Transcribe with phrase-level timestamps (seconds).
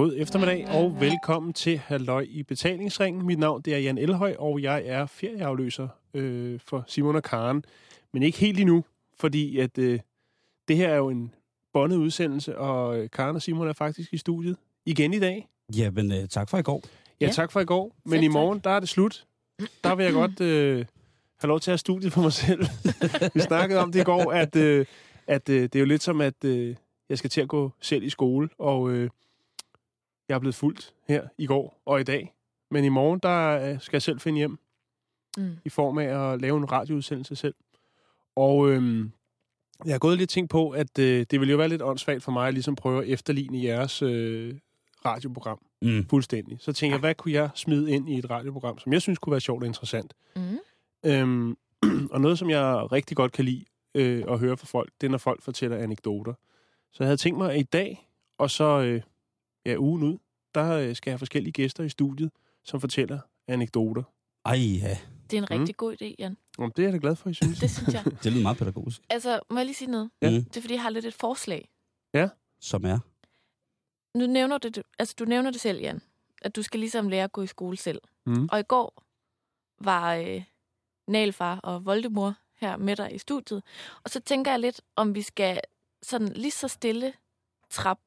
[0.00, 3.26] God eftermiddag og velkommen til Halløj i betalingsringen.
[3.26, 7.64] Mit navn det er Jan Elhøj, og jeg er ferieafløser øh, for Simon og Karen.
[8.12, 8.84] Men ikke helt endnu,
[9.18, 10.00] fordi at øh,
[10.68, 11.34] det her er jo en
[11.72, 15.48] bondet udsendelse, og øh, Karen og Simon er faktisk i studiet igen i dag.
[15.76, 16.82] Jamen, øh, tak for i går.
[17.20, 17.32] Ja, Ja.
[17.32, 17.96] tak for i går.
[18.04, 19.26] Men Selv i morgen, der er det slut.
[19.84, 20.84] Der vil jeg godt øh,
[21.40, 22.66] have lov til at have studiet for mig selv.
[23.34, 24.86] Vi snakkede om det i går, at, øh,
[25.26, 26.76] at øh, det er jo lidt som, at øh,
[27.08, 29.10] jeg skal til at gå selv i skole, og øh,
[30.30, 32.34] jeg er blevet fuldt her i går og i dag.
[32.70, 34.58] Men i morgen, der øh, skal jeg selv finde hjem
[35.38, 35.56] Mm.
[35.64, 37.54] i form af at lave en radioudsendelse selv.
[38.36, 39.04] Og øh,
[39.84, 42.32] jeg har gået lidt tænkt på, at øh, det ville jo være lidt åndssvagt for
[42.32, 44.54] mig at ligesom prøve at efterligne jeres øh,
[45.04, 46.06] radioprogram Mm.
[46.10, 46.58] fuldstændig.
[46.60, 49.30] Så tænker jeg, hvad kunne jeg smide ind i et radioprogram, som jeg synes kunne
[49.30, 50.14] være sjovt og interessant?
[50.36, 50.58] Mm.
[51.04, 51.56] Øhm,
[52.12, 55.10] og noget, som jeg rigtig godt kan lide øh, at høre fra folk, det er,
[55.10, 56.34] når folk fortæller anekdoter.
[56.92, 59.02] Så jeg havde tænkt mig, at i dag, og så øh,
[59.66, 60.18] ja, ugen ud,
[60.54, 62.30] der øh, skal jeg have forskellige gæster i studiet,
[62.64, 64.02] som fortæller anekdoter.
[64.44, 64.98] Ej, ja.
[65.30, 65.58] Det er en Mm.
[65.58, 66.36] rigtig god idé, Jan.
[66.58, 67.58] Om det er jeg da glad for, I synes.
[67.58, 68.04] Det synes jeg.
[68.24, 69.00] Det lyder meget pædagogisk.
[69.10, 70.10] Altså, må jeg lige sige noget?
[70.22, 70.30] Ja.
[70.30, 70.44] Mm.
[70.44, 71.68] Det er, fordi jeg har lidt et forslag.
[72.62, 72.98] Som er.
[74.18, 76.02] Nu nævner du det, altså, du nævner det selv, Jan.
[76.42, 78.00] At du skal ligesom lære at gå i skole selv.
[78.26, 78.48] Mm.
[78.52, 79.04] Og i går
[79.80, 80.42] var øh,
[81.08, 83.62] Nalfar og Voldemor her med dig i studiet.
[84.04, 85.60] Og så tænker jeg lidt, om vi skal
[86.02, 87.12] sådan lige så stille
[87.70, 87.98] trap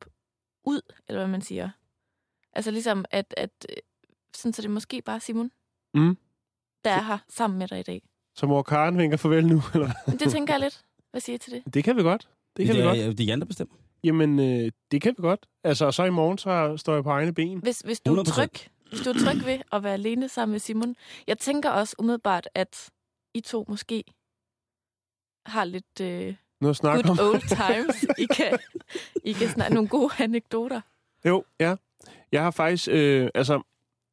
[0.65, 1.69] ud, eller hvad man siger.
[2.53, 3.75] Altså ligesom, at, at øh,
[4.35, 5.51] sådan så det er måske bare Simon,
[5.93, 6.17] Mm.
[6.83, 8.01] der er her sammen med dig i dag.
[8.35, 9.89] Så må Karen vinker farvel nu, eller?
[10.07, 10.85] Men det tænker jeg lidt.
[11.11, 11.73] Hvad siger I til det?
[11.73, 12.29] Det kan vi godt.
[12.57, 13.17] Det kan det, vi er, godt.
[13.17, 13.75] det er Jan, der bestemmer.
[14.03, 15.45] Jamen, øh, det kan vi godt.
[15.63, 17.59] Altså, og så i morgen, så står jeg på egne ben.
[17.59, 18.31] Hvis, hvis, du er 100%.
[18.35, 18.49] tryg,
[18.89, 20.95] hvis du er tryg ved at være alene sammen med Simon.
[21.27, 22.89] Jeg tænker også umiddelbart, at
[23.33, 24.03] I to måske
[25.45, 27.17] har lidt øh, Noget at snakke om.
[27.17, 28.05] good old times.
[28.17, 28.59] I kan,
[29.23, 30.81] I kan snakke nogle gode anekdoter.
[31.25, 31.75] Jo, ja.
[32.31, 33.61] Jeg har faktisk, øh, altså,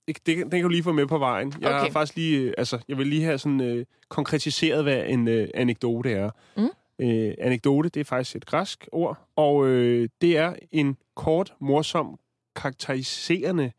[0.06, 1.54] det, den kan du lige få med på vejen.
[1.60, 1.78] Jeg Okay.
[1.80, 5.48] har faktisk lige, øh, altså, jeg vil lige have sådan øh, konkretiseret, hvad en øh,
[5.54, 6.30] anekdote er.
[6.56, 6.68] Mm.
[6.98, 12.18] Øh, anekdote, det er faktisk et græsk ord, og øh, det er en kort, morsom,
[12.56, 13.72] karakteriserende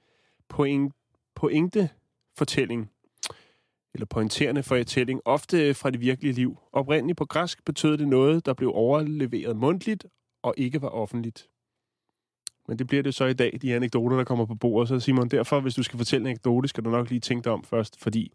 [0.49, 0.93] point,
[1.35, 2.89] pointe-fortælling,
[3.93, 6.57] eller pointerende fortælling, ofte fra det virkelige liv.
[6.73, 10.05] Oprindeligt på græsk betød det noget, der blev overleveret mundtligt
[10.43, 11.47] og ikke var offentligt.
[12.67, 14.89] Men det bliver det så i dag, de anekdoter, der kommer på bordet.
[14.89, 17.51] Så Simon, derfor, hvis du skal fortælle en anekdote, skal du nok lige tænke dig
[17.51, 18.31] om først, fordi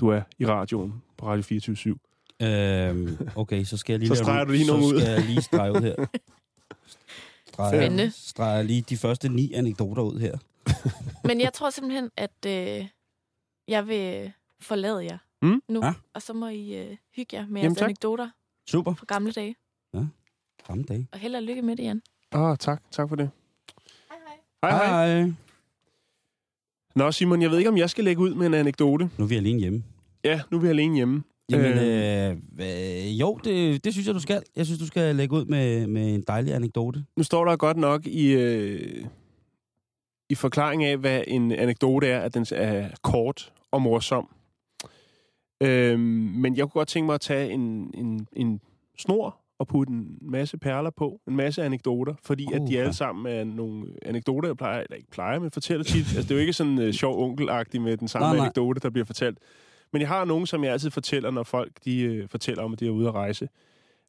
[0.00, 1.96] du er i radioen på Radio 24
[2.42, 5.00] Øhm, okay, så skal jeg lige Så streger du lige nogle så ud.
[5.00, 5.94] skal jeg lige strege ud her.
[7.46, 8.10] Streger, Spændende.
[8.10, 10.38] streger lige de første ni anekdoter ud her.
[11.28, 12.86] Men jeg tror simpelthen, at øh,
[13.68, 15.62] jeg vil forlade jer Mm.
[15.68, 15.84] nu.
[15.84, 15.92] Ja.
[16.14, 17.86] Og så må I øh, hygge jer med Jamen, jeres tak.
[17.86, 18.28] anekdoter
[18.68, 18.94] Super.
[18.94, 19.56] fra gamle dage.
[20.66, 21.06] Samme dag.
[21.12, 22.02] Og held og lykke med det, Jan.
[22.34, 22.82] Åh, oh, tak.
[22.90, 23.30] Tak for det.
[24.10, 24.70] Hej, hej.
[24.70, 25.20] Hej, hej.
[25.20, 25.32] Hej.
[26.94, 29.10] Nå, Simon, jeg ved ikke, om jeg skal lægge ud med en anekdote.
[29.18, 29.84] Nu er vi alene hjemme.
[30.24, 31.22] Ja, nu er vi alene hjemme.
[31.50, 32.30] Jamen, Øh.
[32.30, 32.36] øh,
[33.06, 34.42] øh, jo, det, det synes jeg, du skal.
[34.56, 37.04] Jeg synes, du skal lægge ud med, med en dejlig anekdote.
[37.16, 39.04] Nu står der godt nok i, øh,
[40.30, 44.28] i forklaring af, hvad en anekdote er, at den er kort og morsom.
[45.62, 46.00] Øhm,
[46.34, 48.60] men jeg kunne godt tænke mig at tage en, en, en
[48.98, 52.92] snor og putte en masse perler på, en masse anekdoter, fordi uh, at de alle
[52.92, 55.96] sammen er nogle anekdoter, jeg plejer, eller ikke plejer, men fortæller tit.
[55.98, 58.44] altså, det er jo ikke sådan uh, sjov onkelagtigt med den samme Nej, nej.
[58.44, 59.38] anekdote, der bliver fortalt.
[59.92, 62.80] Men jeg har nogle, som jeg altid fortæller, når folk de, uh, fortæller om, at
[62.80, 63.48] de er ude at rejse.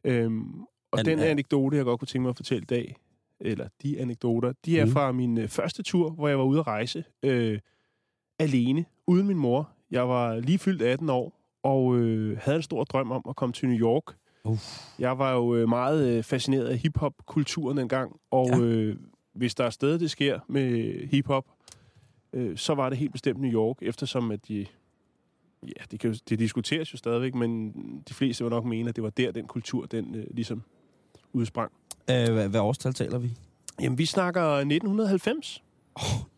[0.03, 2.95] Øhm, og Men, den anekdote, jeg godt kunne tænke mig at fortælle i dag,
[3.39, 4.93] eller de anekdoter, de er Mhm.
[4.93, 7.59] fra min øh, første tur, hvor jeg var ude at rejse øh,
[8.39, 9.69] alene, uden min mor.
[9.91, 13.53] Jeg var lige fyldt 18 år, og øh, havde en stor drøm om at komme
[13.53, 14.03] til New York.
[14.45, 14.79] Uff.
[14.99, 18.57] Jeg var jo øh, meget øh, fascineret af hiphop-kulturen dengang, og Ja.
[18.57, 18.63] ja.
[18.63, 18.95] øh,
[19.33, 21.45] hvis der er sted, det sker med hiphop,
[22.33, 24.65] øh, så var det helt bestemt New York, eftersom at de...
[25.63, 27.71] Ja, det, kan jo, det diskuteres jo stadigvæk, men
[28.09, 30.63] de fleste vil nok mene, at det var der, den kultur, den øh, ligesom
[31.33, 31.71] udsprang.
[32.09, 33.31] Øh, hvad, hvad årstal taler vi?
[33.81, 35.63] Jamen, vi snakker 1990.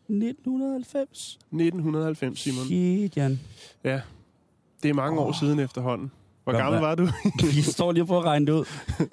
[0.10, 1.40] 1990.
[1.52, 2.66] 1990, Simon.
[2.66, 3.40] Shit, Jan.
[4.86, 5.34] Det er mange år Åh.
[5.34, 6.12] siden efterhånden.
[6.44, 7.08] Hvor Hvad- gammel var du?
[7.56, 8.66] Vi står lige på at regne det ud.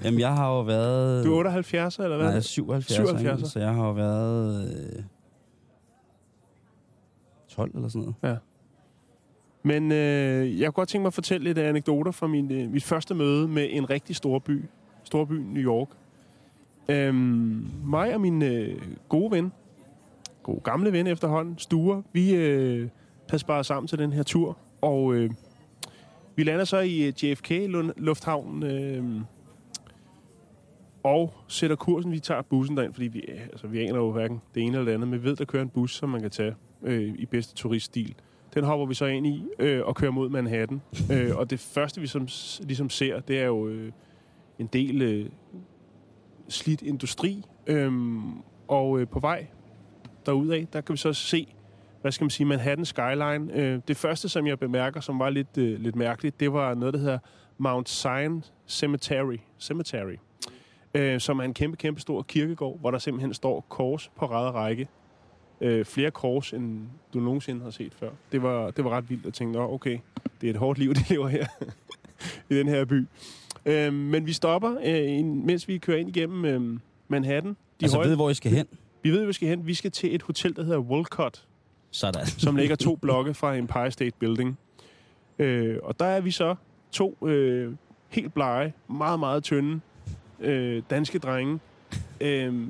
[0.05, 1.25] Jamen, jeg har jo været...
[1.25, 2.19] Du er 78, eller hvad?
[2.19, 3.21] Nej, jeg er 77, 77.
[3.21, 3.53] 77.
[3.53, 4.65] så jeg har jo været...
[4.97, 5.03] Øh,
[7.49, 8.39] 12 eller sådan noget.
[9.63, 12.85] Men øh, jeg kunne godt tænke mig at fortælle lidt anekdoter fra min, øh, mit
[12.85, 14.65] første møde med en rigtig stor by.
[15.05, 15.89] Stor by, New York.
[16.89, 19.53] Øhm, mig og min øh, gode ven,
[20.43, 22.89] gode gamle ven efterhånden, Sture, vi øh,
[23.29, 24.57] havde sparet sammen til den her tur.
[24.81, 25.31] Og øh,
[26.43, 29.21] vi lander så i JFK-lufthavnen øh, øhm,
[31.03, 32.13] og sætter kursen.
[32.13, 34.85] Vi tager bussen derind, fordi vi, øh, altså, vi aner jo hverken det ene eller
[34.85, 37.27] det andet, men vi ved, der kører en bus, som man kan tage øh, i
[37.27, 38.15] bedste turiststil.
[38.55, 40.81] Den hopper vi så ind i øh, og kører mod Manhattan.
[41.13, 42.29] øh, og det første, vi som,
[42.61, 43.93] ligesom ser, det er jo øh,
[44.59, 45.27] en del øh,
[46.49, 47.45] slidt industri.
[47.67, 47.93] Øh,
[48.69, 49.47] og øh, på vej
[50.27, 51.55] derudad, der kan vi så se,
[52.03, 53.49] hvad skal man sige, Manhattan Skyline.
[53.55, 56.95] Øh, det første, som jeg bemærker, som var lidt, øh, lidt mærkeligt, det var noget,
[56.95, 57.19] der hedder
[57.59, 59.39] Mount Zion Cemetery.
[59.59, 60.17] Cemetery
[60.95, 64.47] øh, som er en kæmpe, kæmpe stor kirkegård, hvor der simpelthen står kors på ræd
[64.47, 64.89] og række.
[65.61, 68.11] Øh, flere kors, end du nogensinde har set før.
[68.33, 69.99] Det var, det var ret vildt at tænke, okay,
[70.41, 71.47] det er et hårdt liv, de lever her
[72.51, 73.07] i den her by.
[73.67, 77.51] Øh, men vi stopper, øh, mens vi kører ind igennem øh, Manhattan.
[77.51, 78.67] De altså, høje, ved, hvor I skal hen?
[79.03, 79.67] Vi ved, hvor vi skal hen.
[79.67, 81.45] Vi skal til et hotel, der hedder Wolcott.
[81.93, 82.27] Sådan.
[82.27, 84.59] som ligger to blokke fra Empire State Building.
[85.39, 86.55] Øh, og der er vi så
[86.93, 87.73] to øh,
[88.09, 89.81] helt blege, meget, meget tynde
[90.41, 91.61] øh, danske drenge,
[92.21, 92.69] øh,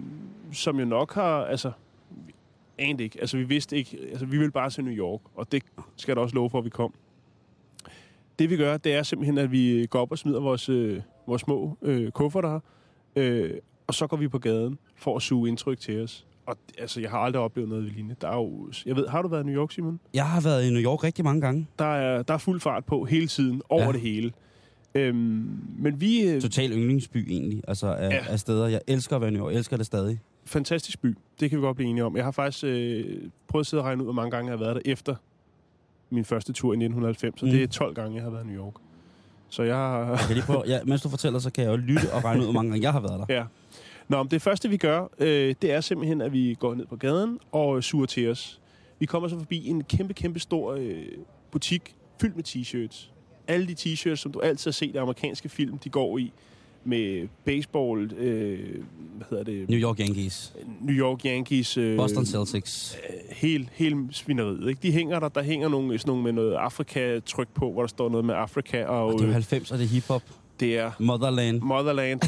[0.53, 1.73] som jo nok har, altså,
[2.79, 5.63] anede ikke, altså vi vidste ikke, altså vi ville bare til New York, og det
[5.97, 6.95] skal der også love for, at vi kom.
[8.39, 11.43] Det vi gør, det er simpelthen, at vi går op og smider vores, øh, vores
[11.43, 12.61] små øh, kufferter,
[13.17, 13.55] øh,
[13.87, 16.27] og så går vi på gaden for at suge indtryk til os.
[16.47, 18.17] Og altså, jeg har aldrig oplevet noget lignende.
[18.21, 20.01] Der er jo, jeg ved, har du været i New York, Simon?
[20.15, 21.67] Jeg har været i New York rigtig mange gange.
[21.79, 23.93] Der er, der er fuld fart på hele tiden, over ja.
[23.93, 24.33] det hele.
[24.95, 26.23] Øhm, men vi...
[26.23, 28.25] Øh, Total yndlingsby egentlig, altså af, ja.
[28.29, 28.67] af steder.
[28.67, 30.21] Jeg elsker at være New York, jeg elsker det stadig.
[30.45, 32.17] Fantastisk by, det kan vi godt blive enige om.
[32.17, 33.05] Jeg har faktisk øh,
[33.49, 35.15] prøvet at sidde og regne ud, hvor mange gange jeg har været der efter
[36.11, 37.53] min første tur i 1990, så mm.
[37.53, 38.75] det er 12 gange, jeg har været i New York.
[39.49, 40.11] Så jeg har...
[40.11, 42.41] jeg kan lige prøve, ja, mens du fortæller, så kan jeg jo lytte og regne
[42.41, 43.35] ud, hvor mange gange jeg har været der.
[43.39, 43.45] Ja.
[44.09, 46.97] Nå, men det første, vi gør, øh, det er simpelthen, at vi går ned på
[46.97, 48.61] gaden og suger til os.
[48.99, 51.05] Vi kommer så forbi en kæmpe, kæmpe stor øh,
[51.51, 53.13] butik fyldt med t-shirts
[53.49, 56.33] alle de t-shirts, som du altid har set i amerikanske film, de går i
[56.85, 58.59] med baseball, øh,
[59.17, 59.69] hvad hedder det?
[59.69, 60.53] New York Yankees.
[60.81, 61.77] New York Yankees.
[61.77, 62.99] Øh, Boston Celtics.
[63.09, 64.81] Øh, helt, helt svineriet, ikke?
[64.83, 68.09] De hænger der, der hænger nogle, sådan nogle med noget Afrika-tryk på, hvor der står
[68.09, 68.85] noget med Afrika.
[68.85, 70.23] Og, og det er 90, og det er hiphop.
[70.61, 70.91] Det er...
[70.99, 71.61] Motherland.
[71.61, 72.21] Motherland,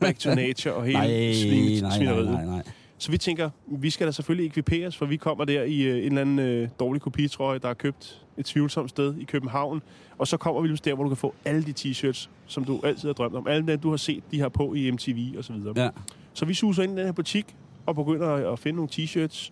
[0.00, 2.62] Back to Nature og hele nej, svin, nej, nej, nej, nej.
[2.98, 6.04] Så vi tænker, vi skal da selvfølgelig ekviperes, for vi kommer der i øh, en
[6.04, 9.82] eller anden øh, dårlig kopitrøje, der er købt et tvivlsomt sted i København.
[10.18, 12.80] Og så kommer vi lige der, hvor du kan få alle de t-shirts, som du
[12.84, 13.46] altid har drømt om.
[13.46, 15.72] Alle dem, du har set, de har på i MTV og så videre.
[15.76, 15.90] Ja.
[16.32, 19.50] Så vi suser ind i den her butik og begynder at finde nogle t-shirts.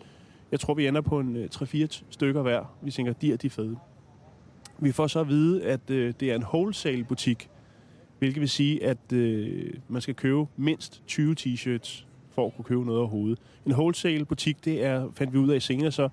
[0.53, 2.75] Jeg tror, vi ender på en 3-4 øh, stykker hver.
[2.83, 3.77] Vi tænker, de er de fede.
[4.79, 7.49] Vi får så at vide, at øh, det er en wholesale butik,
[8.21, 12.85] hvilket vil sige, at øh, man skal købe mindst 20 t-shirts for at kunne købe
[12.85, 13.39] noget overhovedet.
[13.67, 16.09] En wholesale butik, det er, fandt vi ud af senere så,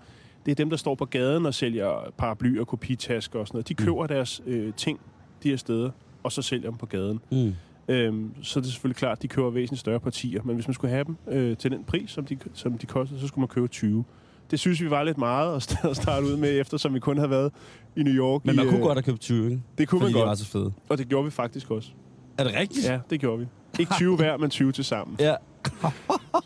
[0.45, 3.69] det er dem, der står på gaden og sælger paraplyer, kopitasker og sådan noget.
[3.69, 3.85] De mm.
[3.85, 4.07] køber mm.
[4.07, 4.99] deres øh, ting
[5.43, 5.91] de her steder,
[6.23, 7.19] og så sælger dem på gaden.
[7.31, 7.53] Mm.
[7.87, 10.41] Øhm, så er det selvfølgelig klart, at de køber væsentligt større partier.
[10.43, 13.19] Men hvis man skulle have dem øh, til den pris, som de, som de kostede,
[13.19, 14.05] så skulle man købe 20.
[14.51, 17.51] Det synes vi var lidt meget at starte ud med, eftersom vi kun havde været
[17.95, 18.45] i New York.
[18.45, 19.61] Men man i, kunne øh, godt have købt 20, ikke?
[19.77, 20.27] Det kunne man godt.
[20.27, 20.73] var så fede.
[20.89, 21.89] Og det gjorde vi faktisk også.
[22.37, 22.85] Er det rigtigt?
[22.85, 23.45] Ja, det gjorde vi.
[23.79, 25.17] Ikke 20 hver, men 20 til sammen.
[25.19, 25.35] Ja.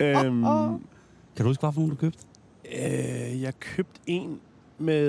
[0.00, 0.80] øhm, kan
[1.38, 2.18] du huske, hvad for nogen du købte?
[2.76, 4.40] Øh, jeg købte en
[4.78, 5.08] med...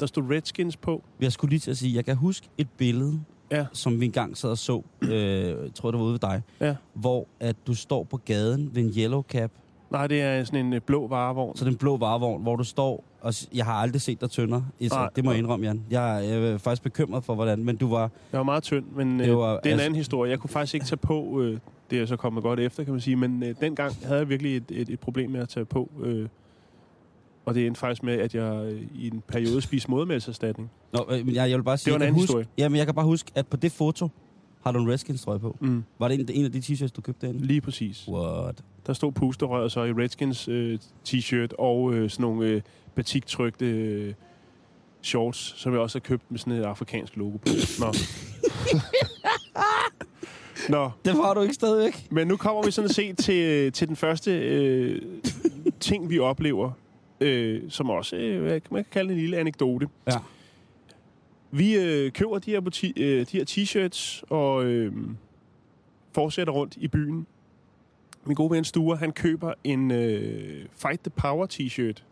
[0.00, 1.02] Der stod Redskins på.
[1.20, 3.66] Jeg skulle lige til at sige, jeg kan huske et billede, ja.
[3.72, 6.74] som vi engang sad og så, øh, jeg tror det var ude ved dig, ja.
[6.94, 9.50] hvor at du står på gaden ved en yellow cap.
[9.90, 11.56] Nej, det er sådan en øh, blå varevogn.
[11.56, 14.30] Så det er en blå varevogn, hvor du står, og jeg har aldrig set dig
[14.30, 14.64] tyndere.
[14.80, 15.84] Nej, det må jeg indrømme, Jan.
[15.90, 18.10] Jeg, jeg er faktisk bekymret for, hvordan, men du var...
[18.32, 20.30] Jeg var meget tynd, men det, øh, var, det er en altså, anden historie.
[20.30, 21.58] Jeg kunne faktisk ikke tage på, øh,
[21.90, 24.56] det er så kommet godt efter, kan man sige, men øh, dengang havde jeg virkelig
[24.56, 25.90] et, et, et problem med at tage på.
[26.02, 26.28] Øh,
[27.44, 30.70] og det endte faktisk med, at jeg øh, i en periode spiste modermælserstatning.
[30.92, 31.92] Nå, øh, men jeg, jeg vil bare sige...
[31.92, 32.46] Det var en anden huske, historie.
[32.58, 34.08] Ja, men jeg kan bare huske, at på det foto
[34.62, 35.56] har du en Redskins trøje på.
[35.60, 35.84] Mm.
[35.98, 37.46] Var det en, en af de t-shirts, du købte derinde?
[37.46, 38.08] Lige præcis.
[38.08, 38.62] What?
[38.86, 42.62] Der stod pusterøret så i Redskins øh, t-shirt og øh, sådan nogle øh,
[42.94, 44.14] batiktrykte øh,
[45.02, 47.48] shorts, som jeg også har købt med sådan et afrikansk logo på.
[47.80, 47.92] Nå.
[50.68, 50.90] Nå.
[51.04, 52.06] Det var du ikke stadigvæk.
[52.10, 55.02] Men nu kommer vi sådan set til, til den første øh,
[55.80, 56.72] ting, vi oplever
[57.20, 59.88] øh, som også, øh, man kan kalde en lille anekdote.
[60.06, 60.18] Ja.
[61.50, 64.92] Vi øh, køber de her, buti- øh, de her t-shirts og øh,
[66.12, 67.26] fortsætter rundt i byen.
[68.24, 72.02] Min gode ven Sture, han køber en øh, Fight the Power t-shirt.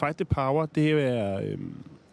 [0.00, 1.58] Fight the Power, det er, øh,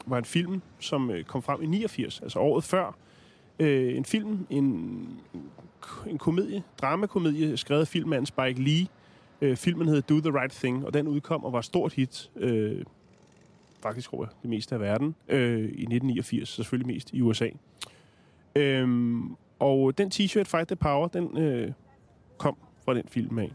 [0.05, 2.95] var en film, som øh, kom frem i 89, altså året før.
[3.59, 4.65] Øh, en film, en,
[6.07, 8.87] en komedie, dramakomedie, skrevet af filmmanden Spike Lee,
[9.41, 12.29] Øh, filmen hed Do the Right Thing, og den udkom og var stort hit.
[12.35, 12.83] Øh,
[13.87, 15.15] faktisk over det meste af verden.
[15.27, 17.49] Øh, I 1989, så selvfølgelig mest i USA.
[18.55, 21.71] Øhm, og den t-shirt, Fight the Power, den øh,
[22.37, 23.51] kom fra den film af.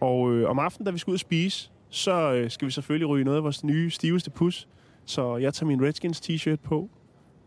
[0.00, 3.08] Og øh, om aftenen, da vi skal ud og spise, så øh, skal vi selvfølgelig
[3.08, 4.68] ryge noget af vores nye, stiveste pus.
[5.04, 6.90] Så jeg tager min Redskins t-shirt på,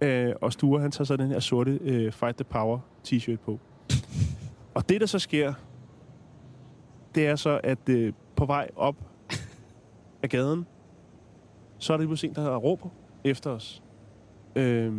[0.01, 3.59] øh, og Sture, han tager så den her sorte øh, Fight the Power t-shirt på.
[4.73, 5.53] og det, der så sker,
[7.15, 8.95] det er så, at øh, på vej op
[10.23, 10.65] af gaden,
[11.85, 12.89] så er der lige en, der råber
[13.23, 13.83] efter os,
[14.55, 14.93] øh,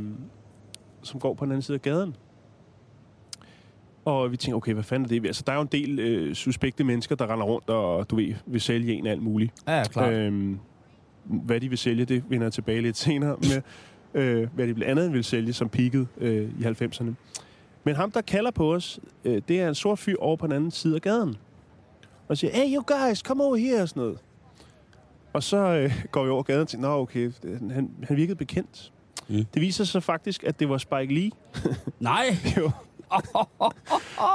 [1.02, 2.16] som går på den anden side af gaden.
[4.05, 5.26] Og vi tænker, okay, hvad fanden er det?
[5.26, 8.35] Altså, der er jo en del øh, suspekte mennesker, der render rundt og, du ved,
[8.47, 9.52] vil sælge en alt muligt.
[9.66, 10.12] Ja, ja, klart.
[10.12, 10.59] Øhm,
[11.25, 13.62] hvad de vil sælge, det vender jeg tilbage lidt senere med.
[14.14, 17.11] øh, hvad de blandt andet vil sælge, som peaked øh, i 90'erne.
[17.85, 20.52] Men ham, der kalder på os, øh, det er en sort fyr over på den
[20.52, 21.37] anden side af gaden.
[22.28, 24.19] Og siger, hey, you guys, come over here, og sådan noget.
[25.37, 28.93] Og så øh, går vi over gaden og tænker, nå okay, han, han virkede bekendt.
[29.28, 29.45] Mm.
[29.55, 31.31] Det viser sig faktisk, at det var Spike Lee,
[32.00, 32.37] Nej!
[32.59, 32.71] jo,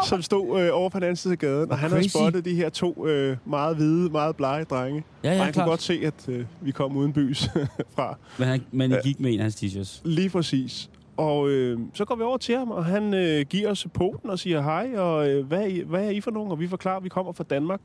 [0.05, 1.71] som stod øh, over på den anden side af gaden.
[1.71, 2.15] Og han havde Crazy.
[2.17, 5.03] spottet de her to øh, meget hvide, meget blege drenge.
[5.23, 7.49] Ja, og ja, han kunne godt se, at øh, vi kom uden bys
[7.95, 8.17] fra.
[8.39, 10.01] Men, han, men gik med en af hans t-shirts.
[10.03, 10.89] Lige præcis.
[11.17, 14.39] Og øh, så går vi over til ham, og han øh, giver os poten og
[14.39, 16.51] siger hej, og øh, hvad, er I, hvad er I for nogen?
[16.51, 17.81] Og vi forklarer, at vi kommer fra Danmark.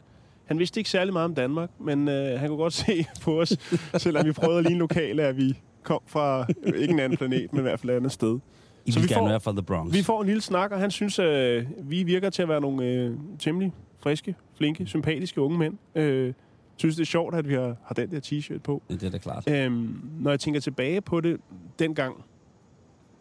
[0.46, 3.56] Han vidste ikke særlig meget om Danmark, men øh, han kunne godt se på os,
[3.96, 7.52] selvom vi prøvede at ligne lokale, at vi kom fra øh, ikke en anden planet,
[7.52, 8.38] men i hvert fald et andet sted.
[8.84, 9.92] I Så vi gerne får- være fra The Bronx.
[9.94, 11.26] Vi får en lille snak, og han synes, at
[11.58, 15.74] øh, vi virker til at være nogle øh, temmelig friske, flinke, sympatiske unge mænd.
[15.94, 16.32] Øh,
[16.76, 18.82] synes, det er sjovt, at vi har, har den der t-shirt på.
[18.88, 19.50] Det er da klart.
[19.50, 21.40] Øhm, når jeg tænker tilbage på det
[21.78, 22.24] dengang,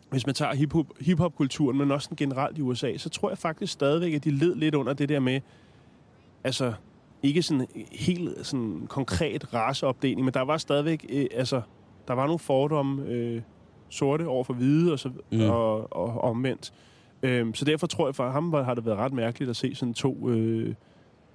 [0.09, 3.73] hvis man tager hip-hop, hip-hop-kulturen, men også den generelt i USA, så tror jeg faktisk
[3.73, 5.41] stadigvæk, at de led lidt under det der med,
[6.43, 6.73] altså
[7.27, 11.61] ikke sådan helt sådan konkret raceopdeling, men der var stadigvæk, øh, altså,
[12.07, 13.41] der var nogle fordomme, øh,
[13.89, 15.41] sorte over for hvide og, så, Mm.
[15.41, 16.73] og, og omvendt.
[17.23, 19.75] Øhm, så derfor tror jeg, for ham var, har det været ret mærkeligt at se
[19.75, 20.73] sådan to øh,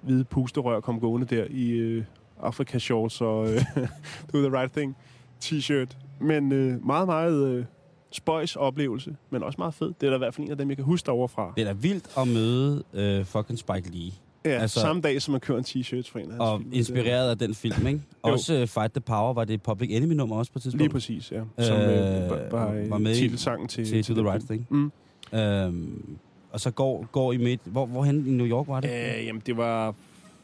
[0.03, 2.05] hvide pusterør komme gående der i øh,
[2.43, 3.61] Afrika shorts og øh,
[4.33, 4.97] do the right thing
[5.45, 5.97] t-shirt.
[6.21, 7.65] Men øh, meget, meget øh,
[8.13, 9.93] spøjs oplevelse, men også meget fed.
[10.01, 11.53] Det er da i hvert fald en af dem, jeg kan huske derovre fra.
[11.57, 14.11] Det er da vildt at møde øh, fucking Spike Lee.
[14.45, 16.73] Ja, altså- samme dag, som man kører en t-shirt for en af hans Og film.
[16.73, 18.01] inspireret af den film, ikke?
[18.23, 20.83] Også øh, Fight the Power var det Public Enemy-nummer også på et Det, tidspunkt.
[20.83, 21.41] lige præcis, ja.
[21.65, 24.45] Som Øh, øh, var, var, med titelsangen til, til den the Right.
[24.47, 24.67] Thing.
[24.71, 24.93] Mm.
[25.39, 26.17] Øhm,
[26.53, 27.61] og så går, går I midt...
[27.65, 28.91] Hvor, hvorhen i New York var det?
[28.91, 29.95] Øh, jamen, det var...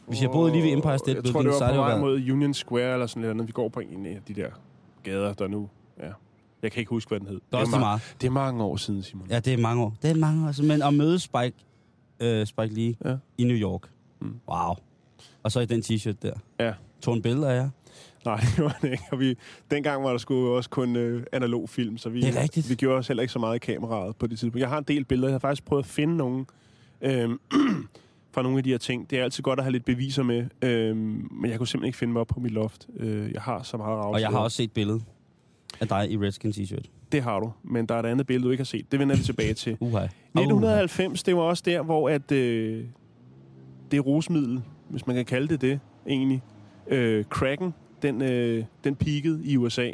[0.06, 2.30] Hvis jeg boede lige ved Empire State Jeg tror, det var på det vej mod
[2.30, 3.46] Union Square eller sådan andet.
[3.46, 4.46] Vi går på en af de der
[5.02, 5.68] gader, der nu...
[6.00, 6.08] Ja.
[6.62, 7.34] Jeg kan ikke huske, hvad den hed.
[7.34, 8.14] Det er også ma- meget.
[8.20, 9.26] det er mange år siden, Simon.
[9.30, 9.94] Ja, det er mange år.
[10.02, 10.62] Det er mange år.
[10.62, 11.52] Men at møde Spike,
[12.20, 13.16] øh, Spike Lee Ja.
[13.38, 13.82] i New York.
[14.20, 14.34] Mm.
[14.48, 14.74] Wow.
[15.42, 16.32] Og så i den t-shirt der.
[16.60, 16.72] Ja.
[17.02, 17.68] Tog en billede af jer.
[18.24, 19.04] Nej, det var det ikke.
[19.12, 19.34] Og vi,
[19.70, 22.70] dengang var der sgu også kun øh, analog film, så vi, Det er rigtigt.
[22.70, 24.60] vi gjorde os heller ikke så meget i kameraet på det tidspunkt.
[24.60, 25.28] Jeg har en del billeder.
[25.28, 26.44] Jeg har faktisk prøvet at finde nogle
[27.00, 27.30] øh,
[28.34, 29.10] fra nogle af de her ting.
[29.10, 31.98] Det er altid godt at have lidt beviser med, øh, men jeg kunne simpelthen ikke
[31.98, 32.86] finde mig op på mit loft.
[32.96, 35.02] Øh, jeg har så meget Og jeg har også set billedet
[35.80, 36.84] af dig i Redskin t-shirt.
[37.12, 38.92] Det har du, men der er et andet billede, du ikke har set.
[38.92, 39.76] Det vender vi tilbage til.
[39.80, 40.04] Uha.
[40.04, 42.84] 1990, det var også der, hvor at, øh,
[43.90, 46.42] det rusmiddel, hvis man kan kalde det det, egentlig,
[46.88, 49.90] øh, cracken, den, øh, den peakede i USA.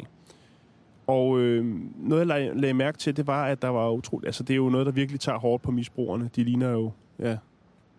[1.07, 1.65] Og øh,
[1.97, 4.27] noget, jeg lag, lagde mærke til, det var, at der var utroligt...
[4.27, 6.29] Altså, det er jo noget, der virkelig tager hårdt på misbrugerne.
[6.35, 6.91] De ligner jo...
[7.19, 7.37] Ja,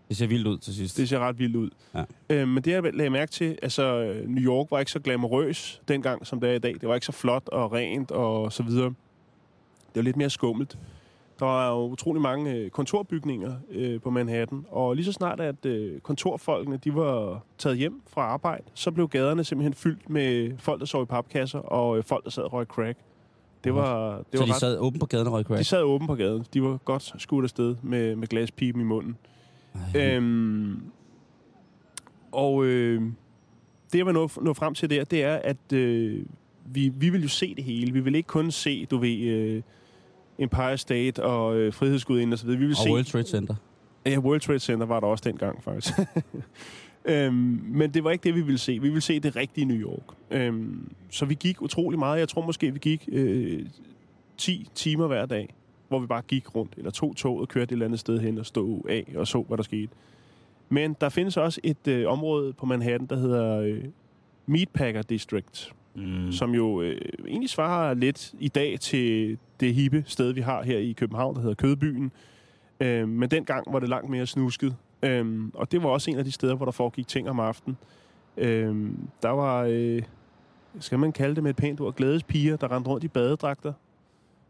[0.08, 0.96] Det ser vildt ud til sidst.
[0.96, 1.70] det ser ret vildt ud.
[1.94, 2.04] Ja.
[2.30, 6.26] Øh, men det, jeg lagde mærke til, altså, New York var ikke så glamourøs dengang,
[6.26, 6.74] som det er i dag.
[6.80, 8.94] Det var ikke så flot og rent og så videre.
[9.94, 10.78] Det var lidt mere skummelt.
[11.38, 15.66] Der var jo utrolig mange øh, kontorbygninger øh, på Manhattan, og lige så snart, at
[15.66, 20.80] øh, kontorfolkene de var taget hjem fra arbejde, så blev gaderne simpelthen fyldt med folk,
[20.80, 22.98] der sov i papkasser, og øh, folk, der sad og røg crack.
[23.64, 25.58] Det var, det så var de ret sad åben på gaden og røg crack?
[25.58, 26.44] de sad åben på gaden.
[26.54, 29.16] De var godt skudt afsted med, med glaspipen i munden.
[29.94, 30.16] Ej.
[30.16, 30.82] Øhm,
[32.32, 33.02] og øh,
[33.92, 36.26] det, jeg vil nå, nå frem til der, det er, at øh,
[36.66, 37.92] vi, vi vil jo se det hele.
[37.92, 39.62] Vi vil ikke kun se, du ved, øh,
[40.38, 42.60] Empire State og øh, Frihedsgudinde og så videre.
[42.60, 42.90] Vi vil og se...
[42.90, 43.54] World Trade Center.
[44.06, 45.94] Ja, World Trade Center var der også dengang, faktisk.
[47.04, 48.72] øhm, men det var ikke det, vi ville se.
[48.72, 50.16] Vi ville se det rigtige New York.
[50.30, 52.18] Øhm, så vi gik utrolig meget.
[52.18, 53.66] Jeg tror måske, vi gik øh,
[54.38, 55.54] 10 timer hver dag,
[55.88, 58.38] hvor vi bare gik rundt, eller tog toget og kørte et eller andet sted hen
[58.38, 59.92] og stod af og så, hvad der skete.
[60.68, 63.84] Men der findes også et øh, område på Manhattan, der hedder øh,
[64.46, 66.32] Meatpacker District, Mm.
[66.32, 70.78] som jo øh, egentlig svarer lidt i dag til det hippe sted, vi har her
[70.78, 72.12] i København, der hedder Kødbyen.
[72.80, 74.76] Øh, men dengang var det langt mere snusket.
[75.02, 77.76] Øh, og det var også en af de steder, hvor der foregik ting om aftenen.
[78.36, 78.76] Øh,
[79.22, 80.02] der var, øh,
[80.80, 83.72] skal man kalde det med et pænt ord, glædespiger, der rendte rundt i badedragter.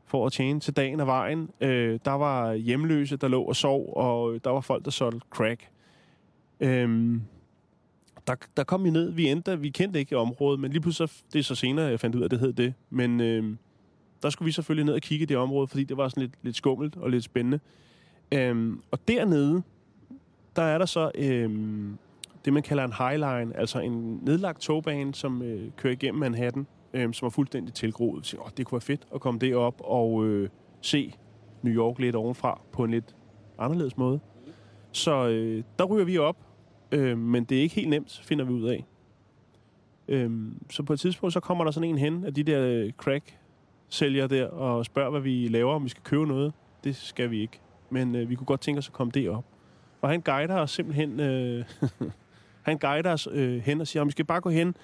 [0.07, 1.51] for at tjene til dagen og vejen.
[1.61, 5.69] Øh, der var hjemløse, der lå og sov, og der var folk, der solgte crack.
[6.61, 7.23] Øhm,
[8.26, 9.11] der, der kom vi ned.
[9.11, 12.00] Vi endte, vi kendte ikke området, men lige pludselig, så, det er så senere, jeg
[12.00, 12.75] fandt ud af, at det hed det.
[12.90, 13.57] Men øh,
[14.23, 16.35] der skulle vi selvfølgelig ned og kigge i det område, fordi det var sådan lidt,
[16.43, 17.61] lidt skummelt og lidt spændende.
[18.33, 19.62] Øh, og dernede,
[20.57, 21.50] der er der så øh,
[22.45, 27.12] det, man kalder en highline, altså en nedlagt togbane, som øh, kører igennem Manhattan, øh,
[27.12, 28.26] som er fuldstændig tilgroet.
[28.26, 30.49] Så, åh, det kunne være fedt at komme derop og øh,
[30.81, 31.14] se
[31.62, 33.16] New York lidt ovenfra på en lidt
[33.59, 34.21] anderledes måde.
[34.93, 36.37] Så øh, der ryger vi op,
[36.93, 38.85] øh, men det er ikke helt nemt, finder vi ud af.
[40.09, 40.31] Øh,
[40.71, 43.38] så på et tidspunkt, så kommer der sådan en hen af de der øh, crack
[43.88, 46.53] sælger der og spørger, hvad vi laver, om vi skal købe noget.
[46.85, 47.61] Det skal vi ikke.
[47.91, 49.45] Men øh, vi kunne godt tænke os at komme derop.
[50.03, 51.21] Og han guider os simpelthen...
[51.21, 51.64] Øh,
[52.62, 54.76] han guider os øh, hen og siger, at vi skal bare gå hen,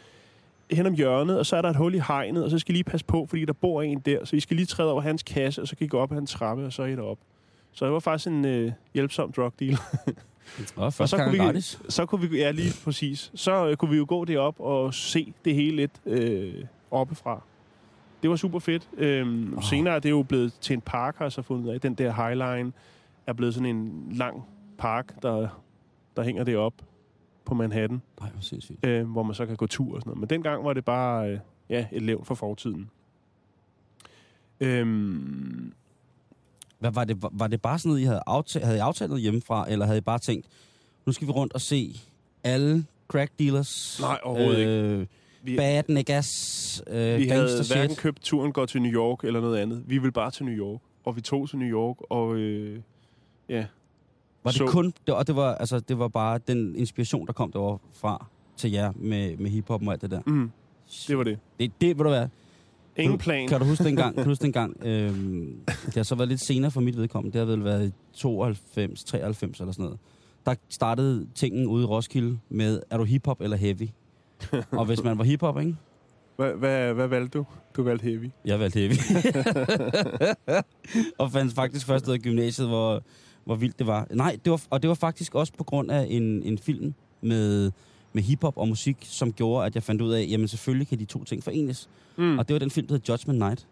[0.70, 2.76] hen om hjørnet, og så er der et hul i hegnet, og så skal I
[2.76, 4.24] lige passe på, fordi der bor en der.
[4.24, 6.16] Så vi skal lige træde over hans kasse, og så kan I gå op ad
[6.16, 7.24] hans trappe, og så er I deroppe.
[7.72, 9.76] Så det var faktisk en øh, hjælpsom drug deal.
[10.76, 11.80] Og første så kunne vi- gratis.
[11.88, 15.32] så kunne vi, ja lige præcis, så øh, kunne vi jo gå derop og se
[15.44, 17.42] det hele lidt øh, oppefra.
[18.22, 18.88] Det var super fedt.
[18.96, 19.62] Øhm, oh.
[19.62, 21.80] Senere er det jo blevet til en park, har jeg så fundet af.
[21.80, 22.72] Den der Highline
[23.26, 24.44] er blevet sådan en lang
[24.78, 25.48] park, der,
[26.16, 26.74] der hænger derop
[27.44, 28.86] på Manhattan, Nej, hvor sindssygt.
[28.86, 30.20] øh, hvor man så kan gå tur og sådan noget.
[30.20, 32.90] Men dengang var det bare øh, ja, et levn for fortiden.
[34.60, 35.72] Øhm,
[36.80, 39.70] Hvad, var, det, var, det bare sådan noget, I havde aftalt, havde I aftalt hjemmefra,
[39.70, 40.46] eller havde I bare tænkt,
[41.06, 42.00] nu skal vi rundt og se
[42.44, 43.98] alle crack dealers?
[44.00, 44.70] Nej, overhovedet ikke.
[44.72, 45.06] øh,
[45.42, 47.98] vi, Bad niggas, øh, vi havde gangster hverken shit.
[48.02, 49.82] købt turen går til New York eller noget andet.
[49.86, 50.80] Vi ville bare til New York.
[51.04, 52.80] Og vi tog til New York, og øh,
[53.48, 53.66] ja,
[54.44, 57.32] Var det så- kun, det, og det var, altså, det var bare den inspiration, der
[57.32, 58.26] kom derovre fra
[58.56, 60.20] til jer med, med hiphop og alt det der.
[60.26, 60.50] mm,
[61.08, 61.38] det var det.
[61.60, 62.28] Det, det vil du være.
[62.96, 63.48] Ingen plan.
[63.48, 64.14] Kan du huske dengang?
[64.14, 67.38] Kan du huske dengang øhm, det har så været lidt senere for mit vedkommende.
[67.38, 69.98] Det har vel været i 92, 93 eller sådan noget.
[70.46, 73.88] Der startede tingen ude i Roskilde med, er du hiphop eller heavy?
[74.70, 75.76] og hvis man var hiphop, ikke?
[76.36, 77.46] Hvad, hvad, hvad valgte du?
[77.76, 78.30] Du valgte heavy.
[78.44, 78.92] Jeg valgte heavy.
[81.18, 83.02] og fandt faktisk først ud af gymnasiet, hvor,
[83.44, 84.06] hvor vildt det var.
[84.10, 87.70] Nej, det var, og det var faktisk også på grund af en, en film med,
[88.12, 91.04] med hiphop og musik, som gjorde, at jeg fandt ud af, jamen selvfølgelig kan de
[91.04, 91.88] to ting forenes.
[92.16, 92.38] Mm.
[92.38, 93.66] Og det var den film, der hed Judgment Night,